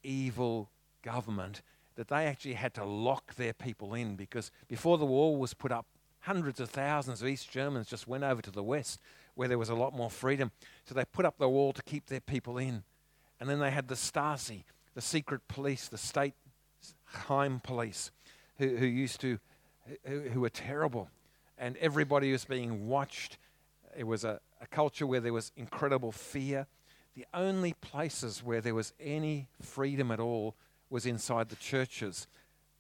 evil 0.04 0.70
government 1.02 1.62
that 1.96 2.08
they 2.08 2.26
actually 2.26 2.54
had 2.54 2.74
to 2.76 2.86
lock 2.86 3.36
their 3.36 3.54
people 3.54 3.94
in 3.94 4.16
because 4.16 4.52
before 4.68 4.98
the 4.98 5.06
wall 5.06 5.38
was 5.38 5.54
put 5.54 5.72
up, 5.72 5.86
hundreds 6.22 6.60
of 6.60 6.70
thousands 6.70 7.22
of 7.22 7.28
East 7.28 7.52
Germans 7.52 7.88
just 7.88 8.08
went 8.08 8.24
over 8.24 8.42
to 8.42 8.52
the 8.52 8.64
West 8.64 9.00
where 9.36 9.48
there 9.48 9.58
was 9.58 9.70
a 9.70 9.76
lot 9.76 9.94
more 9.94 10.10
freedom. 10.10 10.52
So 10.86 10.94
they 10.94 11.06
put 11.06 11.26
up 11.26 11.38
the 11.38 11.50
wall 11.50 11.74
to 11.74 11.84
keep 11.84 12.08
their 12.08 12.20
people 12.20 12.58
in. 12.58 12.84
And 13.40 13.50
then 13.50 13.60
they 13.60 13.72
had 13.72 13.88
the 13.88 13.96
Stasi, 13.96 14.64
the 14.96 15.02
secret 15.02 15.48
police, 15.48 15.88
the 15.88 15.98
state 15.98 16.34
Heim 17.06 17.60
police, 17.60 18.12
who, 18.58 18.76
who 18.76 18.86
used 18.86 19.22
to, 19.22 19.40
who, 20.06 20.22
who 20.22 20.42
were 20.42 20.50
terrible 20.50 21.10
and 21.60 21.76
everybody 21.78 22.32
was 22.32 22.46
being 22.46 22.88
watched. 22.88 23.38
It 23.96 24.06
was 24.06 24.24
a, 24.24 24.40
a 24.62 24.68
culture 24.68 25.06
where 25.06 25.20
there 25.20 25.34
was 25.34 25.52
incredible 25.58 26.12
fear. 26.12 26.66
The 27.16 27.26
only 27.34 27.74
places 27.74 28.42
where 28.42 28.62
there 28.62 28.74
was 28.74 28.94
any 29.00 29.48
freedom 29.62 30.10
at 30.10 30.20
all 30.20 30.56
was 30.90 31.06
inside 31.06 31.50
the 31.50 31.58
churches. 31.58 32.28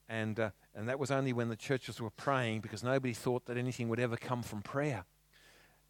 And, 0.08 0.40
uh, 0.40 0.50
and 0.74 0.88
that 0.88 0.98
was 0.98 1.12
only 1.12 1.34
when 1.34 1.50
the 1.50 1.56
churches 1.56 2.00
were 2.02 2.10
praying 2.10 2.62
because 2.62 2.84
nobody 2.84 3.14
thought 3.14 3.46
that 3.46 3.58
anything 3.58 3.90
would 3.90 4.00
ever 4.00 4.18
come 4.18 4.42
from 4.42 4.62
prayer. 4.62 5.04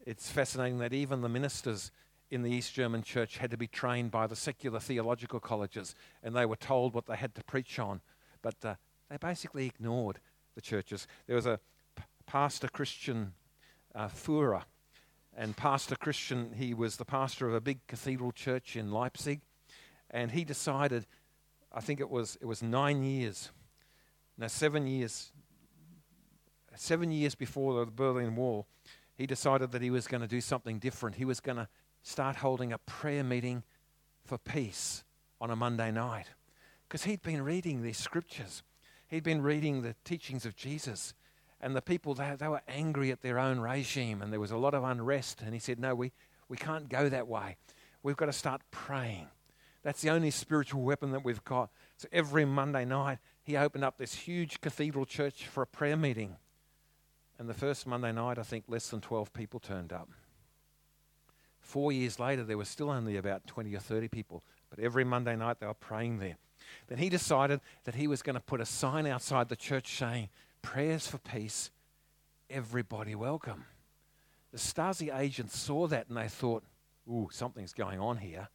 It's 0.04 0.30
fascinating 0.30 0.78
that 0.78 0.92
even 0.92 1.20
the 1.20 1.28
ministers 1.28 1.92
in 2.30 2.42
the 2.42 2.50
East 2.50 2.74
German 2.74 3.02
church 3.02 3.38
had 3.38 3.50
to 3.50 3.56
be 3.56 3.66
trained 3.66 4.10
by 4.10 4.26
the 4.26 4.36
secular 4.36 4.78
theological 4.78 5.40
colleges 5.40 5.94
and 6.22 6.34
they 6.34 6.46
were 6.46 6.56
told 6.56 6.94
what 6.94 7.06
they 7.06 7.16
had 7.16 7.34
to 7.34 7.44
preach 7.44 7.78
on. 7.78 8.00
But 8.42 8.54
uh, 8.64 8.74
they 9.08 9.16
basically 9.16 9.66
ignored 9.66 10.20
the 10.54 10.60
churches. 10.60 11.06
There 11.26 11.36
was 11.36 11.46
a, 11.46 11.60
Pastor 12.26 12.68
Christian 12.68 13.32
uh, 13.92 14.06
Führer. 14.06 14.62
And 15.36 15.56
Pastor 15.56 15.96
Christian, 15.96 16.52
he 16.54 16.74
was 16.74 16.96
the 16.96 17.04
pastor 17.04 17.48
of 17.48 17.54
a 17.54 17.60
big 17.60 17.84
cathedral 17.88 18.30
church 18.30 18.76
in 18.76 18.92
Leipzig. 18.92 19.40
And 20.10 20.30
he 20.30 20.44
decided, 20.44 21.06
I 21.72 21.80
think 21.80 21.98
it 21.98 22.08
was, 22.08 22.38
it 22.40 22.46
was 22.46 22.62
nine 22.62 23.02
years, 23.02 23.50
now 24.38 24.46
seven 24.46 24.86
years 24.86 25.32
seven 26.76 27.10
years 27.10 27.34
before 27.34 27.84
the 27.84 27.90
Berlin 27.90 28.36
Wall, 28.36 28.66
he 29.16 29.26
decided 29.26 29.72
that 29.72 29.82
he 29.82 29.90
was 29.90 30.06
going 30.06 30.22
to 30.22 30.28
do 30.28 30.40
something 30.40 30.78
different. 30.78 31.16
He 31.16 31.24
was 31.24 31.40
going 31.40 31.58
to 31.58 31.68
start 32.02 32.36
holding 32.36 32.72
a 32.72 32.78
prayer 32.78 33.24
meeting 33.24 33.62
for 34.24 34.38
peace 34.38 35.04
on 35.40 35.50
a 35.50 35.56
Monday 35.56 35.90
night. 35.90 36.26
Because 36.88 37.04
he'd 37.04 37.22
been 37.22 37.42
reading 37.42 37.82
these 37.82 37.98
scriptures, 37.98 38.62
he'd 39.08 39.22
been 39.22 39.42
reading 39.42 39.82
the 39.82 39.94
teachings 40.04 40.44
of 40.44 40.56
Jesus. 40.56 41.14
And 41.62 41.76
the 41.76 41.82
people, 41.82 42.14
they, 42.14 42.34
they 42.38 42.48
were 42.48 42.62
angry 42.68 43.10
at 43.10 43.20
their 43.20 43.38
own 43.38 43.60
regime, 43.60 44.22
and 44.22 44.32
there 44.32 44.40
was 44.40 44.50
a 44.50 44.56
lot 44.56 44.72
of 44.72 44.82
unrest. 44.82 45.42
And 45.44 45.52
he 45.52 45.60
said, 45.60 45.78
No, 45.78 45.94
we, 45.94 46.12
we 46.48 46.56
can't 46.56 46.88
go 46.88 47.08
that 47.10 47.28
way. 47.28 47.56
We've 48.02 48.16
got 48.16 48.26
to 48.26 48.32
start 48.32 48.62
praying. 48.70 49.26
That's 49.82 50.00
the 50.00 50.10
only 50.10 50.30
spiritual 50.30 50.82
weapon 50.82 51.12
that 51.12 51.24
we've 51.24 51.44
got. 51.44 51.70
So 51.96 52.08
every 52.12 52.44
Monday 52.44 52.84
night, 52.84 53.18
he 53.42 53.56
opened 53.56 53.84
up 53.84 53.98
this 53.98 54.14
huge 54.14 54.60
cathedral 54.60 55.04
church 55.04 55.46
for 55.46 55.62
a 55.62 55.66
prayer 55.66 55.96
meeting. 55.96 56.36
And 57.38 57.48
the 57.48 57.54
first 57.54 57.86
Monday 57.86 58.12
night, 58.12 58.38
I 58.38 58.42
think 58.42 58.64
less 58.68 58.88
than 58.88 59.00
12 59.00 59.32
people 59.32 59.60
turned 59.60 59.92
up. 59.92 60.08
Four 61.70 61.92
years 61.92 62.18
later, 62.18 62.42
there 62.42 62.58
were 62.58 62.64
still 62.64 62.90
only 62.90 63.16
about 63.16 63.46
20 63.46 63.72
or 63.76 63.78
30 63.78 64.08
people, 64.08 64.42
but 64.70 64.80
every 64.80 65.04
Monday 65.04 65.36
night 65.36 65.60
they 65.60 65.68
were 65.68 65.74
praying 65.74 66.18
there. 66.18 66.34
Then 66.88 66.98
he 66.98 67.08
decided 67.08 67.60
that 67.84 67.94
he 67.94 68.08
was 68.08 68.22
going 68.22 68.34
to 68.34 68.40
put 68.40 68.60
a 68.60 68.66
sign 68.66 69.06
outside 69.06 69.48
the 69.48 69.54
church 69.54 69.96
saying, 69.96 70.30
Prayers 70.62 71.06
for 71.06 71.18
peace, 71.18 71.70
everybody 72.50 73.14
welcome. 73.14 73.66
The 74.50 74.58
Stasi 74.58 75.16
agents 75.16 75.56
saw 75.56 75.86
that 75.86 76.08
and 76.08 76.16
they 76.16 76.26
thought, 76.26 76.64
Ooh, 77.08 77.28
something's 77.30 77.72
going 77.72 78.00
on 78.00 78.16
here. 78.16 78.48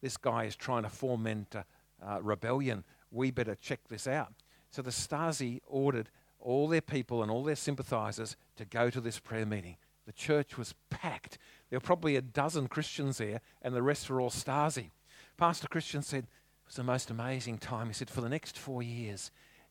This 0.00 0.16
guy 0.16 0.44
is 0.44 0.54
trying 0.54 0.84
to 0.84 0.88
foment 0.88 1.56
uh, 1.56 1.64
uh, 2.00 2.22
rebellion. 2.22 2.84
We 3.10 3.32
better 3.32 3.56
check 3.56 3.80
this 3.88 4.06
out. 4.06 4.32
So 4.70 4.82
the 4.82 4.90
Stasi 4.90 5.62
ordered 5.66 6.10
all 6.38 6.68
their 6.68 6.80
people 6.80 7.24
and 7.24 7.30
all 7.30 7.42
their 7.42 7.56
sympathizers 7.56 8.36
to 8.54 8.64
go 8.64 8.88
to 8.88 9.00
this 9.00 9.18
prayer 9.18 9.46
meeting. 9.46 9.78
The 10.06 10.12
church 10.12 10.56
was 10.56 10.74
packed. 10.90 11.38
There 11.68 11.76
were 11.76 11.84
probably 11.84 12.16
a 12.16 12.22
dozen 12.22 12.68
Christians 12.68 13.18
there, 13.18 13.40
and 13.62 13.74
the 13.74 13.82
rest 13.82 14.08
were 14.08 14.20
all 14.20 14.30
Stasi. 14.30 14.90
Pastor 15.36 15.68
Christian 15.68 16.02
said, 16.02 16.24
It 16.24 16.66
was 16.66 16.76
the 16.76 16.84
most 16.84 17.10
amazing 17.10 17.58
time. 17.58 17.88
He 17.88 17.92
said, 17.92 18.10
For 18.10 18.20
the 18.20 18.28
next 18.28 18.58
four 18.58 18.82
years, 18.82 19.30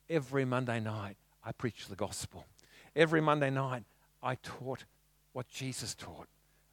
every 0.10 0.46
Monday 0.46 0.80
night, 0.80 1.18
I 1.44 1.52
preached 1.52 1.90
the 1.90 1.96
gospel. 1.96 2.46
Every 2.96 3.22
Monday 3.22 3.50
night, 3.50 3.84
I 4.22 4.36
taught 4.36 4.86
what 5.34 5.48
Jesus 5.48 5.94
taught 5.96 6.28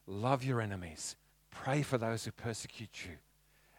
love 0.07 0.43
your 0.43 0.61
enemies, 0.61 1.17
pray 1.51 1.83
for 1.83 1.99
those 1.99 2.25
who 2.25 2.33
persecute 2.33 3.05
you. 3.05 3.17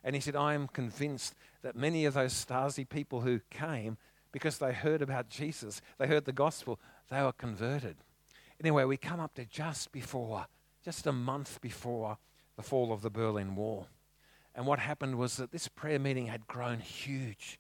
And 0.04 0.16
he 0.16 0.22
said, 0.22 0.36
I 0.36 0.54
am 0.54 0.68
convinced 0.68 1.36
that 1.62 1.76
many 1.76 2.06
of 2.06 2.14
those 2.14 2.34
Stasi 2.34 2.88
people 2.88 3.22
who 3.22 3.40
came 3.50 3.98
because 4.32 4.58
they 4.58 4.74
heard 4.74 5.02
about 5.02 5.30
Jesus, 5.30 5.82
they 5.98 6.08
heard 6.08 6.26
the 6.26 6.34
gospel, 6.34 6.80
they 7.10 7.22
were 7.22 7.32
converted. 7.32 7.98
Anyway, 8.60 8.84
we 8.84 8.98
come 8.98 9.20
up 9.20 9.34
to 9.36 9.46
just 9.46 9.92
before, 9.92 10.48
just 10.84 11.08
a 11.08 11.12
month 11.14 11.62
before 11.62 12.18
the 12.56 12.64
fall 12.64 12.92
of 12.92 13.02
the 13.02 13.10
Berlin 13.10 13.56
Wall. 13.56 13.88
And 14.56 14.68
what 14.68 14.80
happened 14.80 15.18
was 15.18 15.38
that 15.38 15.52
this 15.52 15.68
prayer 15.68 16.00
meeting 16.00 16.28
had 16.28 16.48
grown 16.48 16.80
huge. 16.80 17.60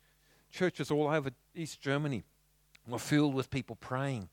Churches 0.51 0.91
all 0.91 1.07
over 1.07 1.31
East 1.55 1.81
Germany 1.81 2.23
were 2.87 2.99
filled 2.99 3.33
with 3.33 3.49
people 3.49 3.75
praying. 3.75 4.29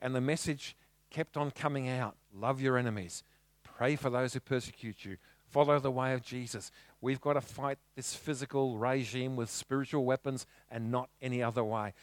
And 0.00 0.14
the 0.14 0.20
message 0.20 0.76
kept 1.10 1.36
on 1.36 1.50
coming 1.50 1.88
out 1.88 2.16
love 2.34 2.60
your 2.60 2.76
enemies, 2.78 3.22
pray 3.62 3.96
for 3.96 4.10
those 4.10 4.34
who 4.34 4.40
persecute 4.40 5.04
you, 5.04 5.16
follow 5.48 5.78
the 5.78 5.90
way 5.90 6.14
of 6.14 6.22
Jesus. 6.22 6.70
We've 7.00 7.20
got 7.20 7.34
to 7.34 7.40
fight 7.40 7.78
this 7.94 8.14
physical 8.14 8.78
regime 8.78 9.36
with 9.36 9.50
spiritual 9.50 10.04
weapons 10.04 10.46
and 10.70 10.90
not 10.90 11.10
any 11.20 11.42
other 11.42 11.64
way. 11.64 11.94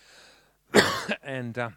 and 1.23 1.57
uh, 1.57 1.69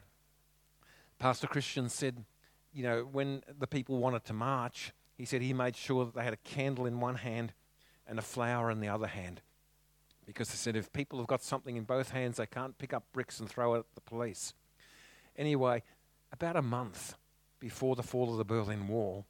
Pastor 1.19 1.47
Christian 1.47 1.89
said, 1.89 2.25
you 2.73 2.83
know, 2.83 3.09
when 3.11 3.43
the 3.59 3.67
people 3.67 3.99
wanted 3.99 4.25
to 4.27 4.33
march, 4.33 4.93
he 5.17 5.25
said 5.25 5.43
he 5.43 5.53
made 5.53 5.77
sure 5.77 6.05
that 6.05 6.15
they 6.15 6.25
had 6.25 6.33
a 6.33 6.39
candle 6.39 6.87
in 6.87 7.01
one 7.01 7.17
hand 7.17 7.53
and 8.07 8.19
a 8.19 8.23
flower 8.23 8.71
in 8.71 8.81
the 8.81 8.89
other 8.89 9.07
hand. 9.07 9.41
Because 10.27 10.51
he 10.51 10.57
said 10.57 10.77
if 10.77 10.93
people 10.93 11.19
have 11.19 11.27
got 11.27 11.43
something 11.43 11.77
in 11.77 11.85
both 11.85 12.11
hands, 12.11 12.37
they 12.37 12.47
can't 12.47 12.79
pick 12.79 12.93
up 12.93 13.05
bricks 13.13 13.41
and 13.41 13.49
throw 13.49 13.75
it 13.75 13.81
at 13.81 13.95
the 13.95 14.01
police. 14.01 14.55
Anyway, 15.37 15.83
about 16.33 16.57
a 16.57 16.63
month 16.63 17.15
before 17.61 17.97
the 17.97 18.03
fall 18.03 18.31
of 18.31 18.39
the 18.39 18.45
Berlin 18.45 18.89
Wall, 18.89 19.27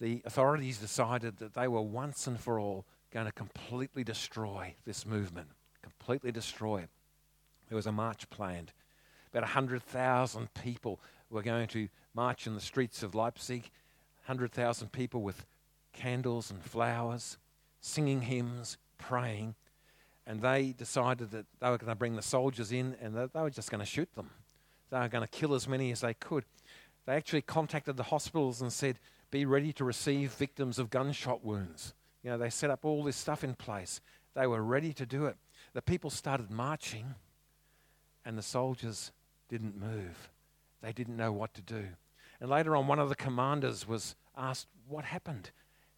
the 0.00 0.22
authorities 0.24 0.78
decided 0.78 1.38
that 1.38 1.54
they 1.54 1.68
were 1.68 1.82
once 1.82 2.26
and 2.26 2.38
for 2.38 2.58
all 2.58 2.84
going 3.10 3.26
to 3.26 3.32
completely 3.32 4.02
destroy 4.02 4.74
this 4.84 5.06
movement, 5.06 5.48
completely 5.82 6.32
destroy 6.32 6.78
it. 6.78 6.90
There 7.68 7.76
was 7.76 7.86
a 7.86 7.92
march 7.92 8.28
planned. 8.28 8.72
About 9.30 9.44
100,000 9.44 10.52
people 10.54 11.00
were 11.30 11.42
going 11.42 11.68
to 11.68 11.88
march 12.14 12.46
in 12.46 12.54
the 12.54 12.60
streets 12.60 13.02
of 13.02 13.14
Leipzig, 13.14 13.70
100,000 14.26 14.92
people 14.92 15.22
with 15.22 15.46
candles 15.92 16.50
and 16.50 16.62
flowers, 16.62 17.38
singing 17.80 18.22
hymns, 18.22 18.78
praying. 18.98 19.54
And 20.26 20.40
they 20.40 20.72
decided 20.72 21.30
that 21.32 21.46
they 21.60 21.68
were 21.68 21.78
going 21.78 21.90
to 21.90 21.96
bring 21.96 22.16
the 22.16 22.22
soldiers 22.22 22.72
in 22.72 22.96
and 23.00 23.14
that 23.14 23.32
they 23.32 23.40
were 23.40 23.50
just 23.50 23.70
going 23.70 23.80
to 23.80 23.86
shoot 23.86 24.12
them. 24.14 24.30
They 24.90 24.98
were 24.98 25.08
going 25.08 25.26
to 25.26 25.30
kill 25.30 25.54
as 25.54 25.68
many 25.68 25.90
as 25.92 26.00
they 26.00 26.14
could. 26.14 26.44
They 27.06 27.14
actually 27.14 27.42
contacted 27.42 27.96
the 27.96 28.04
hospitals 28.04 28.62
and 28.62 28.72
said, 28.72 28.98
Be 29.30 29.44
ready 29.44 29.72
to 29.74 29.84
receive 29.84 30.32
victims 30.32 30.78
of 30.78 30.90
gunshot 30.90 31.44
wounds. 31.44 31.94
You 32.22 32.30
know, 32.30 32.38
they 32.38 32.50
set 32.50 32.70
up 32.70 32.84
all 32.84 33.04
this 33.04 33.16
stuff 33.16 33.44
in 33.44 33.54
place. 33.54 34.00
They 34.34 34.46
were 34.46 34.62
ready 34.62 34.92
to 34.94 35.04
do 35.04 35.26
it. 35.26 35.36
The 35.74 35.82
people 35.82 36.10
started 36.10 36.50
marching, 36.50 37.14
and 38.24 38.38
the 38.38 38.42
soldiers 38.42 39.12
didn't 39.48 39.78
move. 39.78 40.30
They 40.82 40.92
didn't 40.92 41.16
know 41.16 41.32
what 41.32 41.52
to 41.54 41.62
do. 41.62 41.88
And 42.44 42.50
later 42.50 42.76
on, 42.76 42.86
one 42.88 42.98
of 42.98 43.08
the 43.08 43.14
commanders 43.14 43.88
was 43.88 44.16
asked, 44.36 44.66
What 44.86 45.06
happened? 45.06 45.50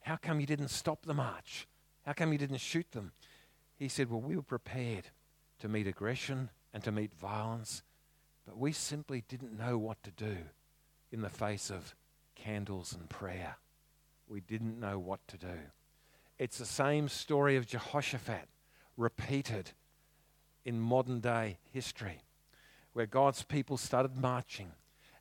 How 0.03 0.15
come 0.15 0.39
you 0.39 0.47
didn't 0.47 0.69
stop 0.69 1.05
the 1.05 1.13
march? 1.13 1.67
How 2.05 2.13
come 2.13 2.31
you 2.31 2.39
didn't 2.39 2.59
shoot 2.59 2.93
them? 2.93 3.11
He 3.77 3.89
said, 3.89 4.09
Well, 4.09 4.21
we 4.21 4.37
were 4.37 4.43
prepared 4.43 5.09
to 5.59 5.69
meet 5.69 5.89
aggression 5.89 6.51
and 6.73 6.85
to 6.85 6.93
meet 6.93 7.13
violence, 7.13 7.83
but 8.47 8.57
we 8.57 8.71
simply 8.71 9.25
didn't 9.27 9.59
know 9.59 9.77
what 9.77 10.01
to 10.05 10.13
do 10.13 10.37
in 11.11 11.21
the 11.21 11.29
face 11.29 11.69
of 11.69 11.97
candles 12.37 12.93
and 12.93 13.11
prayer. 13.11 13.57
We 14.29 14.41
didn't 14.41 14.79
know 14.79 15.01
what 15.01 15.27
to 15.27 15.37
do. 15.37 15.59
It's 16.39 16.59
the 16.59 16.65
same 16.65 17.09
story 17.09 17.57
of 17.57 17.67
Jehoshaphat 17.67 18.47
repeated 18.97 19.73
in 20.65 20.79
modern 20.79 21.19
day 21.19 21.59
history, 21.73 22.21
where 22.93 23.07
God's 23.07 23.43
people 23.43 23.77
started 23.77 24.17
marching. 24.17 24.71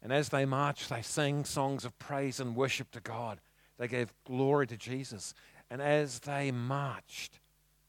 And 0.06 0.14
as 0.14 0.30
they 0.30 0.46
marched, 0.46 0.90
they 0.90 1.02
sang 1.02 1.46
songs 1.46 1.84
of 1.84 1.98
praise 1.98 2.40
and 2.40 2.56
worship 2.56 2.92
to 2.92 3.00
God. 3.00 3.42
They 3.80 3.88
gave 3.88 4.14
glory 4.24 4.68
to 4.68 4.78
Jesus. 4.78 5.34
And 5.72 5.82
as 5.82 6.20
they 6.20 6.52
marched, 6.52 7.40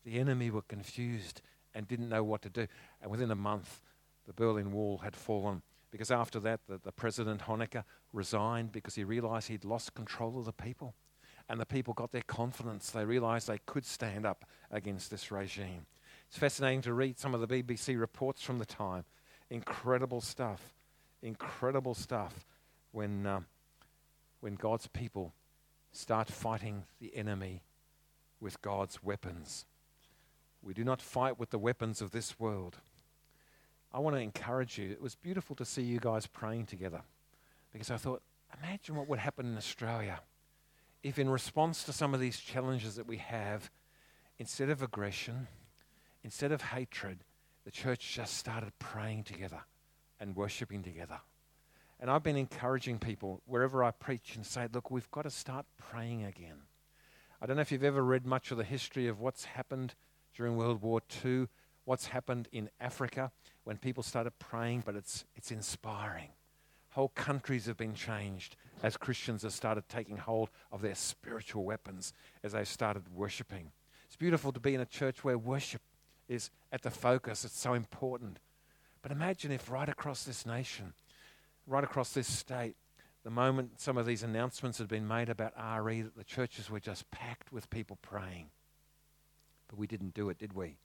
the 0.03 0.19
enemy 0.19 0.49
were 0.49 0.63
confused 0.63 1.43
and 1.75 1.87
didn't 1.87 2.09
know 2.09 2.25
what 2.25 2.41
to 2.41 2.49
do. 2.49 2.69
And 3.03 3.11
within 3.11 3.31
a 3.31 3.35
month, 3.35 3.83
the 4.27 4.33
Berlin 4.33 4.73
Wall 4.73 4.97
had 5.05 5.15
fallen. 5.15 5.61
Because 5.91 6.11
after 6.11 6.41
that, 6.41 6.61
the, 6.67 6.79
the 6.83 6.91
President 6.91 7.43
Honecker 7.43 7.85
resigned 8.15 8.73
because 8.73 8.95
he 8.95 9.05
realized 9.05 9.49
he'd 9.49 9.67
lost 9.67 9.93
control 9.93 10.39
of 10.39 10.47
the 10.47 10.55
people 10.55 10.95
and 11.51 11.61
the 11.61 11.67
people 11.67 11.93
got 11.93 12.13
their 12.13 12.23
confidence. 12.23 12.89
They 12.93 13.05
realized 13.05 13.47
they 13.47 13.61
could 13.67 13.85
stand 13.85 14.25
up 14.25 14.47
against 14.71 15.11
this 15.11 15.31
regime. 15.31 15.85
It's 16.29 16.39
fascinating 16.39 16.81
to 16.81 16.95
read 16.95 17.19
some 17.19 17.35
of 17.35 17.47
the 17.47 17.47
BBC 17.47 18.01
reports 18.01 18.41
from 18.41 18.59
the 18.59 18.65
time. 18.65 19.05
Incredible 19.51 20.23
stuff. 20.23 20.76
Incredible 21.23 21.95
stuff 21.95 22.47
when, 22.93 23.27
um, 23.27 23.47
when 24.41 24.55
God's 24.55 24.87
people 24.87 25.33
start 25.93 26.29
fighting 26.29 26.85
the 27.01 27.17
enemy 27.17 27.63
with 28.41 28.61
God's 28.63 29.03
weapons. 29.03 29.65
We 30.63 30.75
do 30.75 30.85
not 30.85 31.01
fight 31.01 31.39
with 31.39 31.51
the 31.51 31.59
weapons 31.59 32.01
of 32.01 32.11
this 32.11 32.39
world. 32.39 32.77
I 33.93 33.99
want 33.99 34.17
to 34.17 34.21
encourage 34.21 34.79
you. 34.79 34.91
It 34.91 35.01
was 35.01 35.15
beautiful 35.15 35.57
to 35.57 35.65
see 35.65 35.83
you 35.83 35.99
guys 35.99 36.27
praying 36.27 36.67
together 36.67 37.03
because 37.73 37.91
I 37.91 37.97
thought, 37.97 38.23
imagine 38.63 38.97
what 38.97 39.09
would 39.09 39.19
happen 39.19 39.47
in 39.47 39.57
Australia 39.57 40.21
if, 41.03 41.19
in 41.19 41.29
response 41.29 41.85
to 41.85 41.93
some 41.93 42.15
of 42.15 42.21
these 42.21 42.39
challenges 42.39 42.97
that 42.97 43.07
we 43.07 43.19
have, 43.19 43.71
instead 44.39 44.71
of 44.71 44.83
aggression, 44.83 45.47
instead 46.25 46.51
of 46.53 46.61
hatred, 46.61 47.19
the 47.65 47.71
church 47.71 48.13
just 48.15 48.37
started 48.37 48.73
praying 48.79 49.23
together 49.23 49.61
and 50.21 50.37
worshiping 50.37 50.83
together. 50.83 51.21
And 51.99 52.11
I've 52.11 52.23
been 52.23 52.37
encouraging 52.37 52.99
people 52.99 53.43
wherever 53.47 53.83
I 53.83 53.91
preach 53.91 54.37
and 54.37 54.45
say, 54.45 54.69
look, 54.73 54.91
we've 54.91 55.11
got 55.11 55.23
to 55.23 55.31
start 55.31 55.67
praying 55.79 56.25
again. 56.25 56.63
I 57.41 57.47
don't 57.47 57.57
know 57.57 57.63
if 57.63 57.73
you've 57.73 57.85
ever 57.85 58.05
read 58.05 58.27
much 58.27 58.51
of 58.51 58.59
the 58.59 58.65
history 58.65 59.09
of 59.09 59.21
what's 59.21 59.45
happened 59.45 59.95
during 60.35 60.57
World 60.57 60.83
War 60.83 61.01
II, 61.25 61.49
what's 61.85 62.09
happened 62.09 62.49
in 62.53 62.69
Africa 62.81 63.31
when 63.65 63.79
people 63.79 64.03
started 64.03 64.39
praying, 64.39 64.83
but 64.85 64.95
it's, 64.95 65.25
it's 65.37 65.51
inspiring. 65.51 66.29
Whole 66.91 67.09
countries 67.09 67.67
have 67.67 67.77
been 67.77 67.95
changed 67.95 68.57
as 68.83 68.97
Christians 68.97 69.43
have 69.43 69.53
started 69.53 69.89
taking 69.89 70.17
hold 70.17 70.51
of 70.73 70.83
their 70.83 70.95
spiritual 70.95 71.65
weapons 71.65 72.13
as 72.43 72.53
they've 72.53 72.69
started 72.69 73.15
worshiping. 73.15 73.71
It's 74.07 74.17
beautiful 74.17 74.53
to 74.53 74.61
be 74.61 74.75
in 74.75 74.81
a 74.81 74.87
church 74.87 75.25
where 75.25 75.37
worship 75.37 75.83
is 76.29 76.51
at 76.73 76.83
the 76.83 76.91
focus, 76.91 77.45
it's 77.45 77.59
so 77.59 77.75
important. 77.75 78.39
But 79.07 79.13
imagine 79.13 79.53
if 79.53 79.71
right 79.71 79.89
across 79.89 80.25
this 80.25 80.45
nation, 80.45 80.93
right 81.69 81.85
across 81.85 82.13
this 82.13 82.27
state, 82.27 82.75
the 83.23 83.31
moment 83.31 83.81
some 83.81 83.99
of 83.99 84.05
these 84.05 84.25
announcements 84.25 84.79
had 84.79 84.89
been 84.89 85.07
made 85.07 85.29
about 85.29 85.53
RE, 85.81 86.03
that 86.03 86.17
the 86.17 86.25
churches 86.25 86.69
were 86.69 86.81
just 86.81 87.09
packed 87.13 87.53
with 87.53 87.71
people 87.71 87.99
praying. 88.03 88.51
But 89.69 89.79
we 89.79 89.87
didn't 89.87 90.15
do 90.15 90.29
it, 90.29 90.39
did 90.39 90.55
we? 90.55 90.79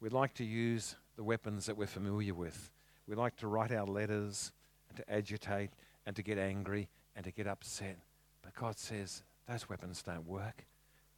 We'd 0.00 0.12
like 0.12 0.34
to 0.34 0.44
use 0.44 0.96
the 1.16 1.24
weapons 1.24 1.64
that 1.64 1.78
we're 1.78 1.86
familiar 1.86 2.34
with. 2.34 2.70
We 3.08 3.14
like 3.14 3.36
to 3.36 3.46
write 3.46 3.72
our 3.72 3.86
letters 3.86 4.52
and 4.90 4.98
to 4.98 5.10
agitate 5.10 5.70
and 6.04 6.14
to 6.16 6.22
get 6.22 6.36
angry 6.36 6.90
and 7.16 7.24
to 7.24 7.30
get 7.30 7.46
upset. 7.46 7.96
But 8.42 8.54
God 8.54 8.78
says 8.78 9.22
those 9.48 9.66
weapons 9.66 10.02
don't 10.02 10.26
work. 10.26 10.66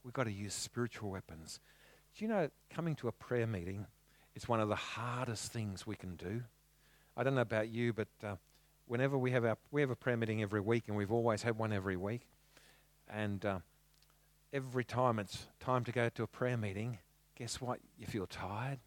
We've 0.05 0.15
got 0.15 0.27
to 0.27 0.33
use 0.33 0.55
spiritual 0.55 1.11
weapons. 1.11 1.59
Do 2.17 2.25
you 2.25 2.29
know, 2.29 2.49
coming 2.71 2.95
to 2.95 3.09
a 3.09 3.13
prayer 3.13 3.49
meeting 3.49 3.87
is 4.35 4.49
one 4.49 4.61
of 4.61 4.69
the 4.69 4.77
hardest 4.77 5.53
things 5.53 5.87
we 5.87 5.97
can 5.97 6.17
do. 6.17 6.43
I 7.17 7.23
don't 7.23 7.35
know 7.35 7.43
about 7.43 7.69
you, 7.69 7.93
but 7.93 8.09
uh, 8.25 8.37
whenever 8.87 9.19
we 9.19 9.31
have 9.33 9.45
our 9.45 9.59
we 9.71 9.81
have 9.81 9.91
a 9.91 9.97
prayer 9.97 10.17
meeting 10.17 10.43
every 10.43 10.61
week, 10.61 10.85
and 10.89 10.97
we've 10.97 11.13
always 11.13 11.43
had 11.43 11.59
one 11.59 11.73
every 11.73 11.97
week, 11.97 12.23
and 13.09 13.45
uh, 13.45 13.59
every 14.53 14.85
time 14.85 15.19
it's 15.19 15.47
time 15.61 15.85
to 15.85 15.93
go 15.93 16.09
to 16.09 16.23
a 16.23 16.27
prayer 16.27 16.57
meeting, 16.57 16.99
guess 17.37 17.61
what? 17.61 17.81
You 17.99 18.07
feel 18.07 18.27
tired, 18.27 18.79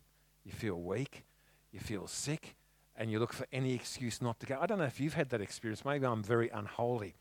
you 0.43 0.51
feel 0.51 0.79
weak, 0.79 1.25
you 1.71 1.79
feel 1.79 2.07
sick, 2.07 2.55
and 2.95 3.11
you 3.11 3.19
look 3.19 3.33
for 3.33 3.45
any 3.51 3.73
excuse 3.73 4.21
not 4.21 4.39
to 4.39 4.45
go. 4.45 4.57
I 4.59 4.65
don't 4.65 4.79
know 4.79 4.85
if 4.85 4.99
you've 4.99 5.13
had 5.13 5.29
that 5.29 5.41
experience. 5.41 5.85
Maybe 5.85 6.05
I'm 6.05 6.23
very 6.23 6.49
unholy, 6.49 7.15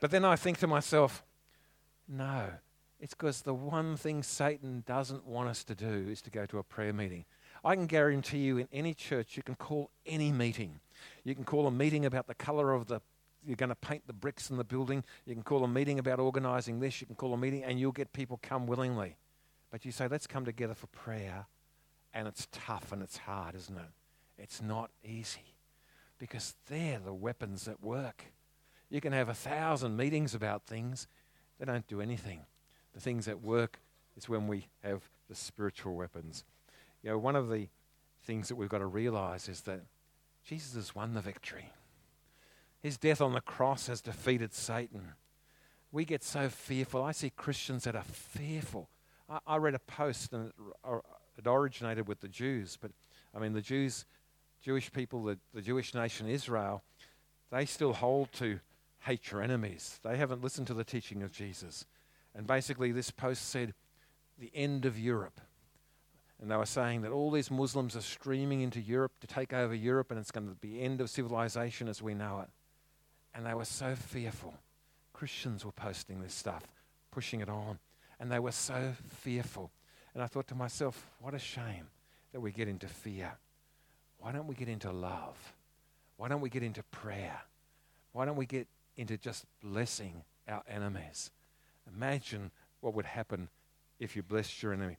but 0.00 0.10
then 0.10 0.24
I 0.24 0.36
think 0.36 0.58
to 0.58 0.66
myself, 0.66 1.22
no. 2.08 2.50
It's 3.00 3.12
because 3.12 3.42
the 3.42 3.54
one 3.54 3.96
thing 3.96 4.22
Satan 4.22 4.82
doesn't 4.86 5.26
want 5.26 5.48
us 5.48 5.62
to 5.64 5.74
do 5.74 6.06
is 6.10 6.22
to 6.22 6.30
go 6.30 6.46
to 6.46 6.58
a 6.58 6.62
prayer 6.62 6.92
meeting. 6.92 7.24
I 7.64 7.74
can 7.74 7.86
guarantee 7.86 8.38
you 8.38 8.58
in 8.58 8.68
any 8.72 8.94
church, 8.94 9.36
you 9.36 9.42
can 9.42 9.54
call 9.54 9.90
any 10.04 10.30
meeting. 10.32 10.80
You 11.24 11.34
can 11.34 11.44
call 11.44 11.66
a 11.66 11.70
meeting 11.70 12.04
about 12.04 12.26
the 12.26 12.34
color 12.34 12.72
of 12.72 12.86
the, 12.86 13.00
you're 13.46 13.56
going 13.56 13.70
to 13.70 13.74
paint 13.74 14.06
the 14.06 14.12
bricks 14.12 14.50
in 14.50 14.56
the 14.56 14.64
building. 14.64 15.02
You 15.26 15.34
can 15.34 15.42
call 15.42 15.64
a 15.64 15.68
meeting 15.68 15.98
about 15.98 16.20
organizing 16.20 16.80
this. 16.80 17.00
You 17.00 17.06
can 17.06 17.16
call 17.16 17.32
a 17.32 17.38
meeting 17.38 17.64
and 17.64 17.80
you'll 17.80 17.92
get 17.92 18.12
people 18.12 18.38
come 18.42 18.66
willingly. 18.66 19.16
But 19.70 19.84
you 19.84 19.92
say, 19.92 20.08
let's 20.08 20.26
come 20.26 20.44
together 20.44 20.74
for 20.74 20.86
prayer. 20.88 21.46
And 22.12 22.28
it's 22.28 22.46
tough 22.52 22.92
and 22.92 23.02
it's 23.02 23.16
hard, 23.16 23.54
isn't 23.54 23.76
it? 23.76 23.90
It's 24.38 24.60
not 24.60 24.90
easy 25.02 25.54
because 26.18 26.54
they're 26.68 27.00
the 27.00 27.14
weapons 27.14 27.64
that 27.64 27.82
work. 27.82 28.24
You 28.90 29.00
can 29.00 29.12
have 29.12 29.28
a 29.28 29.34
thousand 29.34 29.96
meetings 29.96 30.34
about 30.34 30.66
things, 30.66 31.08
they 31.58 31.64
don't 31.64 31.86
do 31.86 32.00
anything. 32.00 32.40
The 32.92 33.00
things 33.00 33.26
that 33.26 33.42
work 33.42 33.80
is 34.16 34.28
when 34.28 34.46
we 34.46 34.68
have 34.82 35.02
the 35.28 35.34
spiritual 35.34 35.94
weapons. 35.94 36.44
You 37.04 37.10
know, 37.10 37.18
one 37.18 37.36
of 37.36 37.50
the 37.50 37.68
things 38.22 38.48
that 38.48 38.56
we've 38.56 38.70
got 38.70 38.78
to 38.78 38.86
realize 38.86 39.46
is 39.46 39.60
that 39.62 39.82
Jesus 40.42 40.74
has 40.74 40.94
won 40.94 41.12
the 41.12 41.20
victory. 41.20 41.70
His 42.80 42.96
death 42.96 43.20
on 43.20 43.34
the 43.34 43.42
cross 43.42 43.88
has 43.88 44.00
defeated 44.00 44.54
Satan. 44.54 45.12
We 45.92 46.06
get 46.06 46.24
so 46.24 46.48
fearful. 46.48 47.02
I 47.02 47.12
see 47.12 47.28
Christians 47.28 47.84
that 47.84 47.94
are 47.94 48.02
fearful. 48.02 48.88
I, 49.28 49.38
I 49.46 49.56
read 49.58 49.74
a 49.74 49.80
post, 49.80 50.32
and 50.32 50.46
it, 50.48 51.02
it, 51.38 51.46
originated 51.46 52.08
with 52.08 52.20
the 52.20 52.28
Jews, 52.28 52.78
but 52.80 52.90
I 53.34 53.38
mean, 53.38 53.52
the 53.52 53.60
Jews, 53.60 54.06
Jewish 54.62 54.90
people, 54.90 55.24
the, 55.24 55.38
the 55.52 55.60
Jewish 55.60 55.94
nation 55.94 56.26
Israel, 56.26 56.82
they 57.50 57.66
still 57.66 57.92
hold 57.92 58.32
to 58.34 58.60
hate 59.00 59.30
your 59.30 59.42
enemies. 59.42 60.00
They 60.02 60.16
haven't 60.16 60.42
listened 60.42 60.68
to 60.68 60.74
the 60.74 60.84
teaching 60.84 61.22
of 61.22 61.32
Jesus. 61.32 61.84
And 62.34 62.46
basically, 62.46 62.92
this 62.92 63.10
post 63.10 63.50
said, 63.50 63.74
the 64.38 64.50
end 64.54 64.86
of 64.86 64.98
Europe. 64.98 65.40
And 66.44 66.50
they 66.50 66.56
were 66.56 66.66
saying 66.66 67.00
that 67.00 67.10
all 67.10 67.30
these 67.30 67.50
Muslims 67.50 67.96
are 67.96 68.02
streaming 68.02 68.60
into 68.60 68.78
Europe 68.78 69.12
to 69.22 69.26
take 69.26 69.54
over 69.54 69.74
Europe, 69.74 70.10
and 70.10 70.20
it's 70.20 70.30
going 70.30 70.46
to 70.46 70.54
be 70.54 70.82
end 70.82 71.00
of 71.00 71.08
civilization 71.08 71.88
as 71.88 72.02
we 72.02 72.12
know 72.12 72.40
it. 72.40 72.50
And 73.34 73.46
they 73.46 73.54
were 73.54 73.64
so 73.64 73.94
fearful. 73.94 74.52
Christians 75.14 75.64
were 75.64 75.72
posting 75.72 76.20
this 76.20 76.34
stuff, 76.34 76.62
pushing 77.10 77.40
it 77.40 77.48
on, 77.48 77.78
and 78.20 78.30
they 78.30 78.40
were 78.40 78.52
so 78.52 78.92
fearful. 79.08 79.70
And 80.12 80.22
I 80.22 80.26
thought 80.26 80.46
to 80.48 80.54
myself, 80.54 81.06
what 81.18 81.32
a 81.32 81.38
shame 81.38 81.86
that 82.34 82.40
we 82.40 82.52
get 82.52 82.68
into 82.68 82.88
fear. 82.88 83.32
Why 84.18 84.30
don't 84.30 84.46
we 84.46 84.54
get 84.54 84.68
into 84.68 84.92
love? 84.92 85.54
Why 86.18 86.28
don't 86.28 86.42
we 86.42 86.50
get 86.50 86.62
into 86.62 86.82
prayer? 86.82 87.40
Why 88.12 88.26
don't 88.26 88.36
we 88.36 88.44
get 88.44 88.66
into 88.98 89.16
just 89.16 89.46
blessing 89.62 90.24
our 90.46 90.62
enemies? 90.68 91.30
Imagine 91.96 92.50
what 92.82 92.92
would 92.92 93.06
happen 93.06 93.48
if 93.98 94.14
you 94.14 94.22
blessed 94.22 94.62
your 94.62 94.74
enemy. 94.74 94.98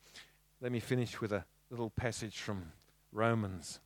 Let 0.61 0.71
me 0.71 0.79
finish 0.79 1.19
with 1.19 1.33
a 1.33 1.43
little 1.69 1.89
passage 1.89 2.39
from 2.39 2.71
Romans. 3.11 3.81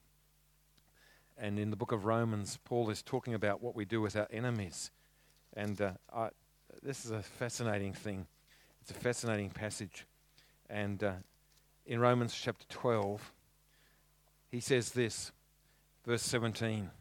And 1.36 1.58
in 1.58 1.72
the 1.72 1.76
book 1.76 1.92
of 1.92 2.06
Romans, 2.06 2.60
Paul 2.64 2.92
is 2.92 3.02
talking 3.02 3.34
about 3.34 3.62
what 3.62 3.76
we 3.76 3.86
do 3.86 4.02
with 4.02 4.16
our 4.16 4.28
enemies. 4.32 4.92
And 5.54 5.82
uh, 5.82 5.94
I, 6.14 6.30
this 6.84 7.06
is 7.06 7.12
a 7.12 7.24
fascinating 7.24 7.94
thing. 7.94 8.28
It's 8.82 8.92
a 8.92 8.94
fascinating 8.94 9.50
passage. 9.50 10.06
And 10.70 11.04
uh, 11.04 11.14
in 11.88 12.00
Romans 12.00 12.36
chapter 12.40 12.66
12, 12.70 13.34
he 14.52 14.60
says 14.60 14.92
this, 14.92 15.32
verse 16.06 16.22
17. 16.22 16.92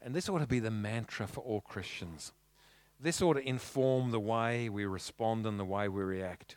And 0.00 0.14
this 0.14 0.28
ought 0.30 0.38
to 0.38 0.46
be 0.46 0.60
the 0.60 0.70
mantra 0.70 1.26
for 1.26 1.42
all 1.42 1.60
Christians. 1.60 2.32
This 2.98 3.20
ought 3.20 3.34
to 3.34 3.46
inform 3.46 4.10
the 4.10 4.20
way 4.20 4.70
we 4.70 4.86
respond 4.86 5.44
and 5.44 5.60
the 5.60 5.64
way 5.66 5.86
we 5.88 6.02
react. 6.02 6.56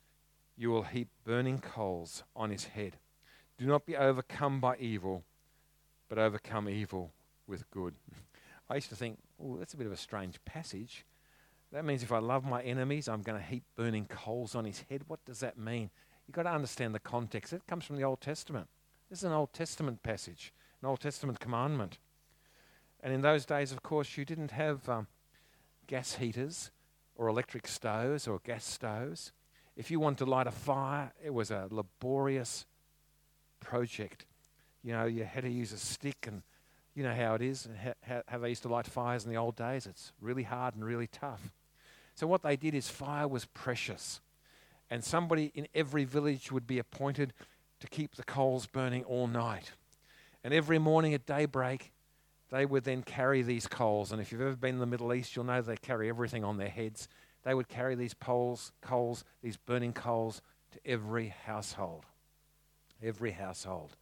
you 0.61 0.69
will 0.69 0.83
heap 0.83 1.07
burning 1.23 1.57
coals 1.57 2.23
on 2.35 2.51
his 2.51 2.65
head. 2.65 2.95
Do 3.57 3.65
not 3.65 3.83
be 3.83 3.97
overcome 3.97 4.59
by 4.59 4.77
evil, 4.77 5.23
but 6.07 6.19
overcome 6.19 6.69
evil 6.69 7.11
with 7.47 7.67
good. 7.71 7.95
I 8.69 8.75
used 8.75 8.89
to 8.89 8.95
think, 8.95 9.17
oh, 9.43 9.57
that's 9.57 9.73
a 9.73 9.77
bit 9.77 9.87
of 9.87 9.91
a 9.91 9.97
strange 9.97 10.37
passage. 10.45 11.03
That 11.71 11.83
means 11.83 12.03
if 12.03 12.11
I 12.11 12.19
love 12.19 12.45
my 12.45 12.61
enemies, 12.61 13.09
I'm 13.09 13.23
going 13.23 13.39
to 13.39 13.43
heap 13.43 13.63
burning 13.75 14.05
coals 14.05 14.53
on 14.53 14.65
his 14.65 14.83
head. 14.87 15.01
What 15.07 15.25
does 15.25 15.39
that 15.39 15.57
mean? 15.57 15.89
You've 16.27 16.35
got 16.35 16.43
to 16.43 16.51
understand 16.51 16.93
the 16.93 16.99
context. 16.99 17.53
It 17.53 17.65
comes 17.65 17.83
from 17.83 17.95
the 17.95 18.03
Old 18.03 18.21
Testament. 18.21 18.67
This 19.09 19.19
is 19.19 19.25
an 19.25 19.31
Old 19.31 19.53
Testament 19.53 20.03
passage, 20.03 20.53
an 20.83 20.89
Old 20.89 20.99
Testament 20.99 21.39
commandment. 21.39 21.97
And 23.01 23.11
in 23.11 23.21
those 23.21 23.47
days, 23.47 23.71
of 23.71 23.81
course, 23.81 24.15
you 24.15 24.25
didn't 24.25 24.51
have 24.51 24.87
um, 24.87 25.07
gas 25.87 26.17
heaters 26.17 26.69
or 27.15 27.27
electric 27.29 27.67
stoves 27.67 28.27
or 28.27 28.39
gas 28.43 28.63
stoves. 28.63 29.31
If 29.75 29.89
you 29.89 29.99
wanted 29.99 30.19
to 30.19 30.25
light 30.25 30.47
a 30.47 30.51
fire, 30.51 31.11
it 31.23 31.33
was 31.33 31.51
a 31.51 31.67
laborious 31.69 32.65
project. 33.59 34.25
You 34.83 34.93
know, 34.93 35.05
you 35.05 35.23
had 35.23 35.43
to 35.43 35.49
use 35.49 35.71
a 35.71 35.77
stick, 35.77 36.27
and 36.27 36.41
you 36.93 37.03
know 37.03 37.13
how 37.13 37.35
it 37.35 37.41
is, 37.41 37.67
how, 38.01 38.23
how 38.27 38.37
they 38.39 38.49
used 38.49 38.63
to 38.63 38.69
light 38.69 38.87
fires 38.87 39.23
in 39.23 39.31
the 39.31 39.37
old 39.37 39.55
days. 39.55 39.85
It's 39.85 40.11
really 40.19 40.43
hard 40.43 40.75
and 40.75 40.83
really 40.83 41.07
tough. 41.07 41.53
So, 42.15 42.27
what 42.27 42.43
they 42.43 42.55
did 42.55 42.75
is 42.75 42.89
fire 42.89 43.27
was 43.27 43.45
precious. 43.45 44.21
And 44.89 45.03
somebody 45.03 45.53
in 45.55 45.67
every 45.73 46.03
village 46.03 46.51
would 46.51 46.67
be 46.67 46.77
appointed 46.77 47.33
to 47.79 47.87
keep 47.87 48.15
the 48.15 48.23
coals 48.23 48.65
burning 48.65 49.05
all 49.05 49.25
night. 49.25 49.71
And 50.43 50.53
every 50.53 50.79
morning 50.79 51.13
at 51.13 51.25
daybreak, 51.25 51.93
they 52.51 52.65
would 52.65 52.83
then 52.83 53.01
carry 53.01 53.41
these 53.41 53.67
coals. 53.67 54.11
And 54.11 54.21
if 54.21 54.31
you've 54.31 54.41
ever 54.41 54.55
been 54.55 54.75
in 54.75 54.79
the 54.79 54.85
Middle 54.85 55.13
East, 55.13 55.35
you'll 55.35 55.45
know 55.45 55.61
they 55.61 55.77
carry 55.77 56.09
everything 56.09 56.43
on 56.43 56.57
their 56.57 56.69
heads. 56.69 57.07
They 57.43 57.53
would 57.53 57.67
carry 57.67 57.95
these 57.95 58.13
poles, 58.13 58.71
coals, 58.81 59.23
these 59.41 59.57
burning 59.57 59.93
coals 59.93 60.41
to 60.71 60.79
every 60.85 61.33
household. 61.45 62.05
Every 63.01 63.31
household. 63.31 63.95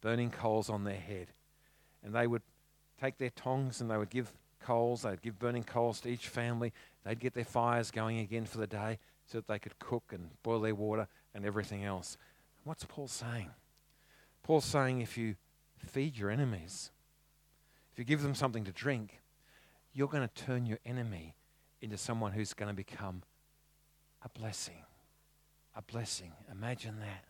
Burning 0.00 0.30
coals 0.30 0.70
on 0.70 0.84
their 0.84 0.94
head. 0.94 1.28
And 2.02 2.14
they 2.14 2.26
would 2.26 2.42
take 3.00 3.18
their 3.18 3.30
tongs 3.30 3.80
and 3.80 3.90
they 3.90 3.96
would 3.96 4.10
give 4.10 4.32
coals, 4.60 5.02
they'd 5.02 5.22
give 5.22 5.38
burning 5.38 5.64
coals 5.64 6.00
to 6.00 6.08
each 6.08 6.28
family. 6.28 6.72
They'd 7.04 7.20
get 7.20 7.34
their 7.34 7.44
fires 7.44 7.90
going 7.90 8.18
again 8.18 8.46
for 8.46 8.58
the 8.58 8.66
day 8.66 8.98
so 9.26 9.38
that 9.38 9.46
they 9.46 9.58
could 9.58 9.78
cook 9.78 10.04
and 10.12 10.30
boil 10.42 10.60
their 10.60 10.74
water 10.74 11.08
and 11.34 11.44
everything 11.44 11.84
else. 11.84 12.16
What's 12.64 12.84
Paul 12.84 13.08
saying? 13.08 13.50
Paul's 14.42 14.64
saying 14.64 15.00
if 15.00 15.18
you 15.18 15.36
feed 15.78 16.16
your 16.16 16.30
enemies, 16.30 16.90
if 17.92 17.98
you 17.98 18.04
give 18.04 18.22
them 18.22 18.34
something 18.34 18.64
to 18.64 18.72
drink, 18.72 19.20
you're 19.92 20.08
going 20.08 20.26
to 20.26 20.44
turn 20.44 20.66
your 20.66 20.78
enemy 20.84 21.34
into 21.80 21.96
someone 21.96 22.32
who's 22.32 22.54
going 22.54 22.68
to 22.68 22.74
become 22.74 23.22
a 24.22 24.28
blessing. 24.28 24.82
A 25.74 25.82
blessing. 25.82 26.32
Imagine 26.50 27.00
that. 27.00 27.24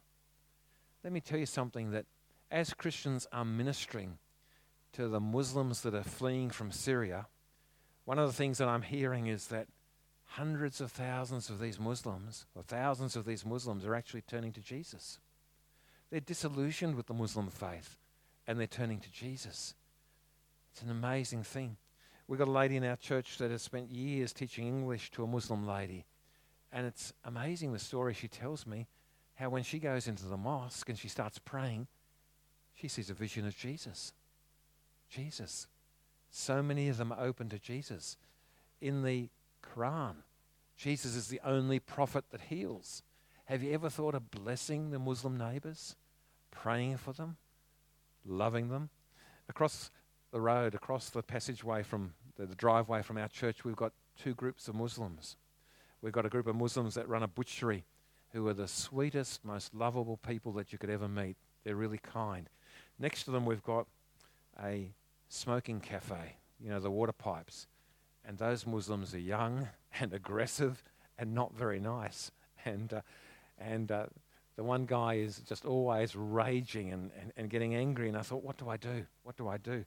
Let 1.02 1.12
me 1.12 1.20
tell 1.20 1.38
you 1.38 1.46
something 1.46 1.90
that 1.90 2.06
as 2.50 2.74
Christians 2.74 3.26
are 3.32 3.44
ministering 3.44 4.18
to 4.92 5.08
the 5.08 5.20
Muslims 5.20 5.82
that 5.82 5.94
are 5.94 6.02
fleeing 6.02 6.50
from 6.50 6.70
Syria, 6.70 7.26
one 8.04 8.18
of 8.18 8.28
the 8.28 8.36
things 8.36 8.58
that 8.58 8.68
I'm 8.68 8.82
hearing 8.82 9.26
is 9.26 9.48
that 9.48 9.66
hundreds 10.24 10.80
of 10.80 10.92
thousands 10.92 11.50
of 11.50 11.58
these 11.58 11.78
Muslims, 11.78 12.46
or 12.54 12.62
thousands 12.62 13.16
of 13.16 13.24
these 13.24 13.44
Muslims, 13.44 13.84
are 13.84 13.94
actually 13.94 14.22
turning 14.22 14.52
to 14.52 14.60
Jesus. 14.60 15.18
They're 16.10 16.20
disillusioned 16.20 16.94
with 16.94 17.06
the 17.06 17.14
Muslim 17.14 17.50
faith 17.50 17.98
and 18.46 18.58
they're 18.58 18.66
turning 18.66 19.00
to 19.00 19.10
Jesus. 19.10 19.74
It's 20.72 20.82
an 20.82 20.90
amazing 20.90 21.42
thing. 21.42 21.76
We've 22.28 22.38
got 22.38 22.48
a 22.48 22.52
lady 22.52 22.76
in 22.76 22.84
our 22.84 22.96
church 22.96 23.38
that 23.38 23.50
has 23.50 23.62
spent 23.62 23.90
years 23.90 24.32
teaching 24.32 24.66
English 24.66 25.10
to 25.12 25.22
a 25.22 25.26
Muslim 25.26 25.66
lady. 25.66 26.04
And 26.72 26.86
it's 26.86 27.12
amazing 27.24 27.72
the 27.72 27.78
story 27.78 28.14
she 28.14 28.28
tells 28.28 28.66
me 28.66 28.88
how 29.36 29.48
when 29.50 29.62
she 29.62 29.78
goes 29.78 30.08
into 30.08 30.26
the 30.26 30.36
mosque 30.36 30.88
and 30.88 30.98
she 30.98 31.08
starts 31.08 31.38
praying, 31.38 31.86
she 32.74 32.88
sees 32.88 33.10
a 33.10 33.14
vision 33.14 33.46
of 33.46 33.56
Jesus. 33.56 34.12
Jesus. 35.08 35.68
So 36.30 36.62
many 36.62 36.88
of 36.88 36.96
them 36.96 37.12
are 37.12 37.20
open 37.20 37.48
to 37.50 37.58
Jesus. 37.58 38.16
In 38.80 39.02
the 39.02 39.28
Quran, 39.62 40.16
Jesus 40.76 41.14
is 41.14 41.28
the 41.28 41.40
only 41.44 41.78
prophet 41.78 42.24
that 42.30 42.42
heals. 42.42 43.02
Have 43.46 43.62
you 43.62 43.72
ever 43.72 43.88
thought 43.88 44.14
of 44.14 44.30
blessing 44.30 44.90
the 44.90 44.98
Muslim 44.98 45.38
neighbors, 45.38 45.94
praying 46.50 46.96
for 46.96 47.12
them, 47.12 47.36
loving 48.24 48.68
them? 48.68 48.90
Across 49.48 49.90
the 50.36 50.40
road, 50.42 50.74
across 50.74 51.08
the 51.08 51.22
passageway 51.22 51.82
from 51.82 52.12
the, 52.36 52.44
the 52.44 52.54
driveway 52.54 53.00
from 53.00 53.16
our 53.16 53.26
church, 53.26 53.64
we've 53.64 53.74
got 53.74 53.94
two 54.22 54.34
groups 54.34 54.68
of 54.68 54.74
Muslims. 54.74 55.36
We've 56.02 56.12
got 56.12 56.26
a 56.26 56.28
group 56.28 56.46
of 56.46 56.54
Muslims 56.54 56.94
that 56.96 57.08
run 57.08 57.22
a 57.22 57.26
butchery 57.26 57.86
who 58.34 58.46
are 58.46 58.52
the 58.52 58.68
sweetest, 58.68 59.42
most 59.46 59.74
lovable 59.74 60.18
people 60.18 60.52
that 60.52 60.74
you 60.74 60.78
could 60.78 60.90
ever 60.90 61.08
meet. 61.08 61.38
They're 61.64 61.74
really 61.74 61.96
kind. 61.96 62.50
Next 62.98 63.24
to 63.24 63.30
them, 63.30 63.46
we've 63.46 63.62
got 63.62 63.86
a 64.62 64.90
smoking 65.30 65.80
cafe, 65.80 66.36
you 66.60 66.68
know, 66.68 66.80
the 66.80 66.90
water 66.90 67.12
pipes. 67.12 67.66
And 68.22 68.36
those 68.36 68.66
Muslims 68.66 69.14
are 69.14 69.18
young 69.18 69.68
and 70.00 70.12
aggressive 70.12 70.84
and 71.18 71.34
not 71.34 71.54
very 71.54 71.80
nice. 71.80 72.30
And, 72.66 72.92
uh, 72.92 73.02
and 73.58 73.92
uh, 73.92 74.06
the 74.56 74.64
one 74.64 74.86
guy 74.86 75.14
is 75.14 75.38
just 75.38 75.64
always 75.64 76.16
raging 76.16 76.92
and, 76.92 77.12
and, 77.20 77.32
and 77.36 77.48
getting 77.48 77.76
angry. 77.76 78.08
And 78.08 78.18
I 78.18 78.22
thought, 78.22 78.42
what 78.42 78.58
do 78.58 78.68
I 78.68 78.76
do? 78.76 79.06
What 79.22 79.36
do 79.36 79.46
I 79.46 79.56
do? 79.56 79.84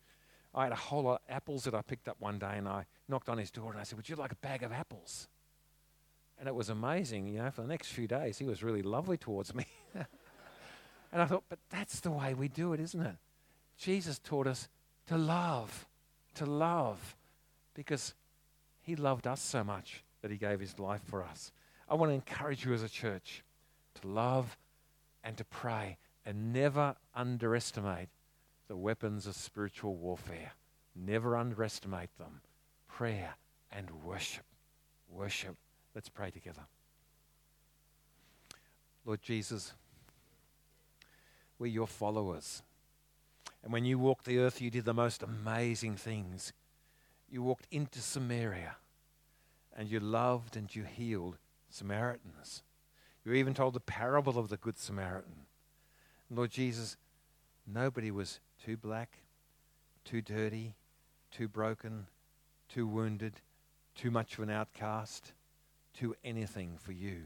I 0.54 0.64
had 0.64 0.72
a 0.72 0.76
whole 0.76 1.04
lot 1.04 1.22
of 1.28 1.34
apples 1.34 1.64
that 1.66 1.76
I 1.76 1.82
picked 1.82 2.08
up 2.08 2.18
one 2.20 2.40
day 2.40 2.54
and 2.58 2.68
I 2.68 2.86
knocked 3.08 3.30
on 3.30 3.38
his 3.38 3.52
door 3.52 3.72
and 3.72 3.80
I 3.80 3.84
said, 3.84 3.98
Would 3.98 4.10
you 4.10 4.16
like 4.16 4.32
a 4.32 4.38
bag 4.38 4.64
of 4.64 4.72
apples? 4.72 5.28
And 6.40 6.48
it 6.48 6.56
was 6.56 6.70
amazing, 6.70 7.28
you 7.28 7.40
know, 7.40 7.52
for 7.52 7.62
the 7.62 7.68
next 7.68 7.90
few 7.90 8.08
days, 8.08 8.38
he 8.38 8.46
was 8.46 8.64
really 8.64 8.82
lovely 8.82 9.18
towards 9.18 9.54
me. 9.54 9.66
and 9.94 11.22
I 11.22 11.26
thought, 11.26 11.44
But 11.50 11.60
that's 11.70 12.00
the 12.00 12.12
way 12.12 12.34
we 12.34 12.48
do 12.48 12.74
it, 12.74 12.80
isn't 12.80 13.02
it? 13.02 13.16
Jesus 13.78 14.20
taught 14.20 14.48
us 14.48 14.68
to 15.08 15.18
love, 15.18 15.88
to 16.36 16.46
love, 16.46 17.16
because 17.74 18.14
he 18.82 18.96
loved 18.96 19.28
us 19.28 19.42
so 19.42 19.64
much 19.64 20.04
that 20.22 20.32
he 20.32 20.38
gave 20.38 20.60
his 20.60 20.80
life 20.80 21.02
for 21.06 21.24
us. 21.24 21.52
I 21.88 21.96
want 21.96 22.10
to 22.12 22.16
encourage 22.16 22.66
you 22.66 22.74
as 22.74 22.84
a 22.84 22.90
church 22.90 23.44
to 24.02 24.08
love 24.08 24.58
and 25.24 25.38
to 25.38 25.46
pray 25.46 25.98
and 26.26 26.54
never 26.54 26.96
underestimate 27.16 28.10
the 28.70 28.78
weapons 28.78 29.28
of 29.28 29.36
spiritual 29.36 29.96
warfare. 29.96 30.54
Never 30.96 31.36
underestimate 31.36 32.16
them. 32.18 32.42
Prayer 32.88 33.36
and 33.72 33.90
worship. 34.04 34.46
Worship. 35.10 35.56
Let's 35.94 36.08
pray 36.08 36.30
together. 36.30 36.62
Lord 39.04 39.22
Jesus, 39.22 39.74
we're 41.58 41.68
your 41.68 41.88
followers. 41.88 42.62
And 43.64 43.74
when 43.74 43.86
you 43.86 43.98
walked 43.98 44.26
the 44.26 44.38
earth, 44.38 44.62
you 44.62 44.70
did 44.70 44.86
the 44.86 44.94
most 44.94 45.24
amazing 45.24 45.96
things. 45.96 46.54
You 47.28 47.42
walked 47.42 47.68
into 47.72 48.00
Samaria 48.00 48.76
and 49.76 49.90
you 49.90 50.00
loved 50.00 50.56
and 50.56 50.74
you 50.74 50.84
healed 50.84 51.38
Samaritans. 51.70 52.62
You 53.26 53.34
even 53.34 53.54
told 53.56 53.74
the 53.74 53.80
parable 53.80 54.38
of 54.38 54.50
the 54.50 54.58
Good 54.58 54.78
Samaritan. 54.78 55.48
Lord 56.30 56.52
Jesus, 56.52 56.98
nobody 57.66 58.12
was 58.12 58.40
too 58.64 58.78
black, 58.78 59.18
too 60.06 60.22
dirty, 60.22 60.76
too 61.32 61.48
broken, 61.48 62.08
too 62.68 62.88
wounded, 62.88 63.42
too 63.96 64.12
much 64.12 64.34
of 64.34 64.44
an 64.44 64.50
outcast, 64.50 65.34
too 65.94 66.16
anything 66.24 66.78
for 66.78 66.92
you. 66.92 67.24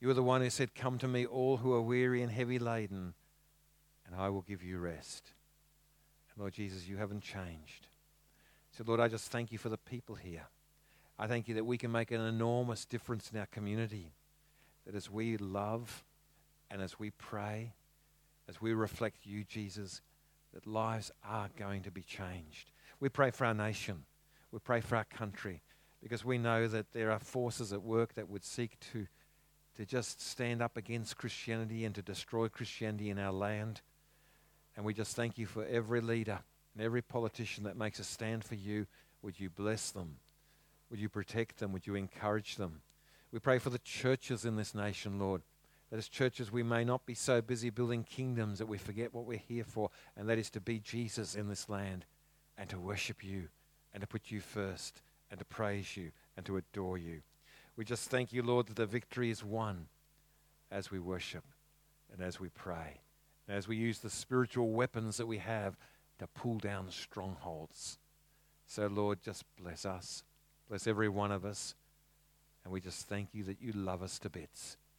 You 0.00 0.10
are 0.10 0.14
the 0.14 0.22
one 0.22 0.40
who 0.40 0.50
said, 0.50 0.74
Come 0.74 0.98
to 0.98 1.08
me, 1.08 1.24
all 1.26 1.58
who 1.58 1.72
are 1.72 1.82
weary 1.82 2.22
and 2.22 2.30
heavy 2.30 2.58
laden, 2.58 3.14
and 4.06 4.16
I 4.16 4.28
will 4.30 4.42
give 4.42 4.62
you 4.62 4.78
rest. 4.78 5.30
And 6.30 6.40
Lord 6.40 6.54
Jesus, 6.54 6.88
you 6.88 6.96
haven't 6.96 7.22
changed. 7.22 7.86
So, 8.76 8.84
Lord, 8.86 9.00
I 9.00 9.08
just 9.08 9.30
thank 9.30 9.52
you 9.52 9.58
for 9.58 9.68
the 9.68 9.78
people 9.78 10.14
here. 10.14 10.46
I 11.18 11.26
thank 11.26 11.46
you 11.46 11.54
that 11.54 11.66
we 11.66 11.78
can 11.78 11.92
make 11.92 12.10
an 12.10 12.20
enormous 12.20 12.84
difference 12.84 13.30
in 13.32 13.38
our 13.38 13.46
community. 13.46 14.12
That 14.86 14.96
as 14.96 15.10
we 15.10 15.36
love 15.36 16.04
and 16.70 16.82
as 16.82 16.98
we 16.98 17.10
pray, 17.10 17.74
as 18.48 18.60
we 18.60 18.72
reflect 18.72 19.18
you, 19.24 19.44
Jesus, 19.44 20.00
that 20.54 20.66
lives 20.66 21.10
are 21.24 21.48
going 21.56 21.82
to 21.82 21.90
be 21.90 22.02
changed. 22.02 22.70
We 23.00 23.08
pray 23.08 23.30
for 23.30 23.46
our 23.46 23.54
nation. 23.54 24.04
We 24.50 24.58
pray 24.58 24.80
for 24.80 24.96
our 24.96 25.04
country 25.04 25.62
because 26.02 26.24
we 26.24 26.38
know 26.38 26.66
that 26.68 26.92
there 26.92 27.10
are 27.10 27.18
forces 27.18 27.72
at 27.72 27.82
work 27.82 28.14
that 28.14 28.28
would 28.28 28.44
seek 28.44 28.78
to, 28.92 29.06
to 29.76 29.86
just 29.86 30.20
stand 30.20 30.60
up 30.60 30.76
against 30.76 31.16
Christianity 31.16 31.84
and 31.84 31.94
to 31.94 32.02
destroy 32.02 32.48
Christianity 32.48 33.10
in 33.10 33.18
our 33.18 33.32
land. 33.32 33.80
And 34.76 34.84
we 34.84 34.94
just 34.94 35.16
thank 35.16 35.38
you 35.38 35.46
for 35.46 35.64
every 35.64 36.00
leader 36.00 36.40
and 36.74 36.84
every 36.84 37.02
politician 37.02 37.64
that 37.64 37.76
makes 37.76 37.98
a 37.98 38.04
stand 38.04 38.44
for 38.44 38.54
you. 38.54 38.86
Would 39.22 39.38
you 39.38 39.48
bless 39.50 39.90
them? 39.90 40.16
Would 40.90 41.00
you 41.00 41.08
protect 41.08 41.58
them? 41.58 41.72
Would 41.72 41.86
you 41.86 41.94
encourage 41.94 42.56
them? 42.56 42.82
We 43.30 43.38
pray 43.38 43.58
for 43.58 43.70
the 43.70 43.78
churches 43.78 44.44
in 44.44 44.56
this 44.56 44.74
nation, 44.74 45.18
Lord. 45.18 45.42
That 45.92 45.98
as 45.98 46.08
churches, 46.08 46.50
we 46.50 46.62
may 46.62 46.84
not 46.84 47.04
be 47.04 47.12
so 47.12 47.42
busy 47.42 47.68
building 47.68 48.02
kingdoms 48.02 48.58
that 48.60 48.66
we 48.66 48.78
forget 48.78 49.12
what 49.12 49.26
we're 49.26 49.36
here 49.36 49.62
for, 49.62 49.90
and 50.16 50.26
that 50.26 50.38
is 50.38 50.48
to 50.52 50.60
be 50.60 50.78
Jesus 50.78 51.34
in 51.34 51.50
this 51.50 51.68
land 51.68 52.06
and 52.56 52.66
to 52.70 52.80
worship 52.80 53.22
you 53.22 53.48
and 53.92 54.00
to 54.00 54.06
put 54.06 54.30
you 54.30 54.40
first 54.40 55.02
and 55.30 55.38
to 55.38 55.44
praise 55.44 55.94
you 55.94 56.12
and 56.34 56.46
to 56.46 56.56
adore 56.56 56.96
you. 56.96 57.20
We 57.76 57.84
just 57.84 58.08
thank 58.08 58.32
you, 58.32 58.42
Lord, 58.42 58.68
that 58.68 58.76
the 58.76 58.86
victory 58.86 59.28
is 59.28 59.44
won 59.44 59.84
as 60.70 60.90
we 60.90 60.98
worship 60.98 61.44
and 62.10 62.22
as 62.22 62.40
we 62.40 62.48
pray 62.48 63.02
and 63.46 63.54
as 63.54 63.68
we 63.68 63.76
use 63.76 63.98
the 63.98 64.08
spiritual 64.08 64.70
weapons 64.70 65.18
that 65.18 65.26
we 65.26 65.36
have 65.36 65.76
to 66.20 66.26
pull 66.26 66.56
down 66.56 66.90
strongholds. 66.90 67.98
So, 68.66 68.86
Lord, 68.86 69.20
just 69.20 69.44
bless 69.60 69.84
us, 69.84 70.24
bless 70.70 70.86
every 70.86 71.10
one 71.10 71.32
of 71.32 71.44
us, 71.44 71.74
and 72.64 72.72
we 72.72 72.80
just 72.80 73.10
thank 73.10 73.34
you 73.34 73.44
that 73.44 73.60
you 73.60 73.72
love 73.72 74.02
us 74.02 74.18
to 74.20 74.30
bits. 74.30 74.78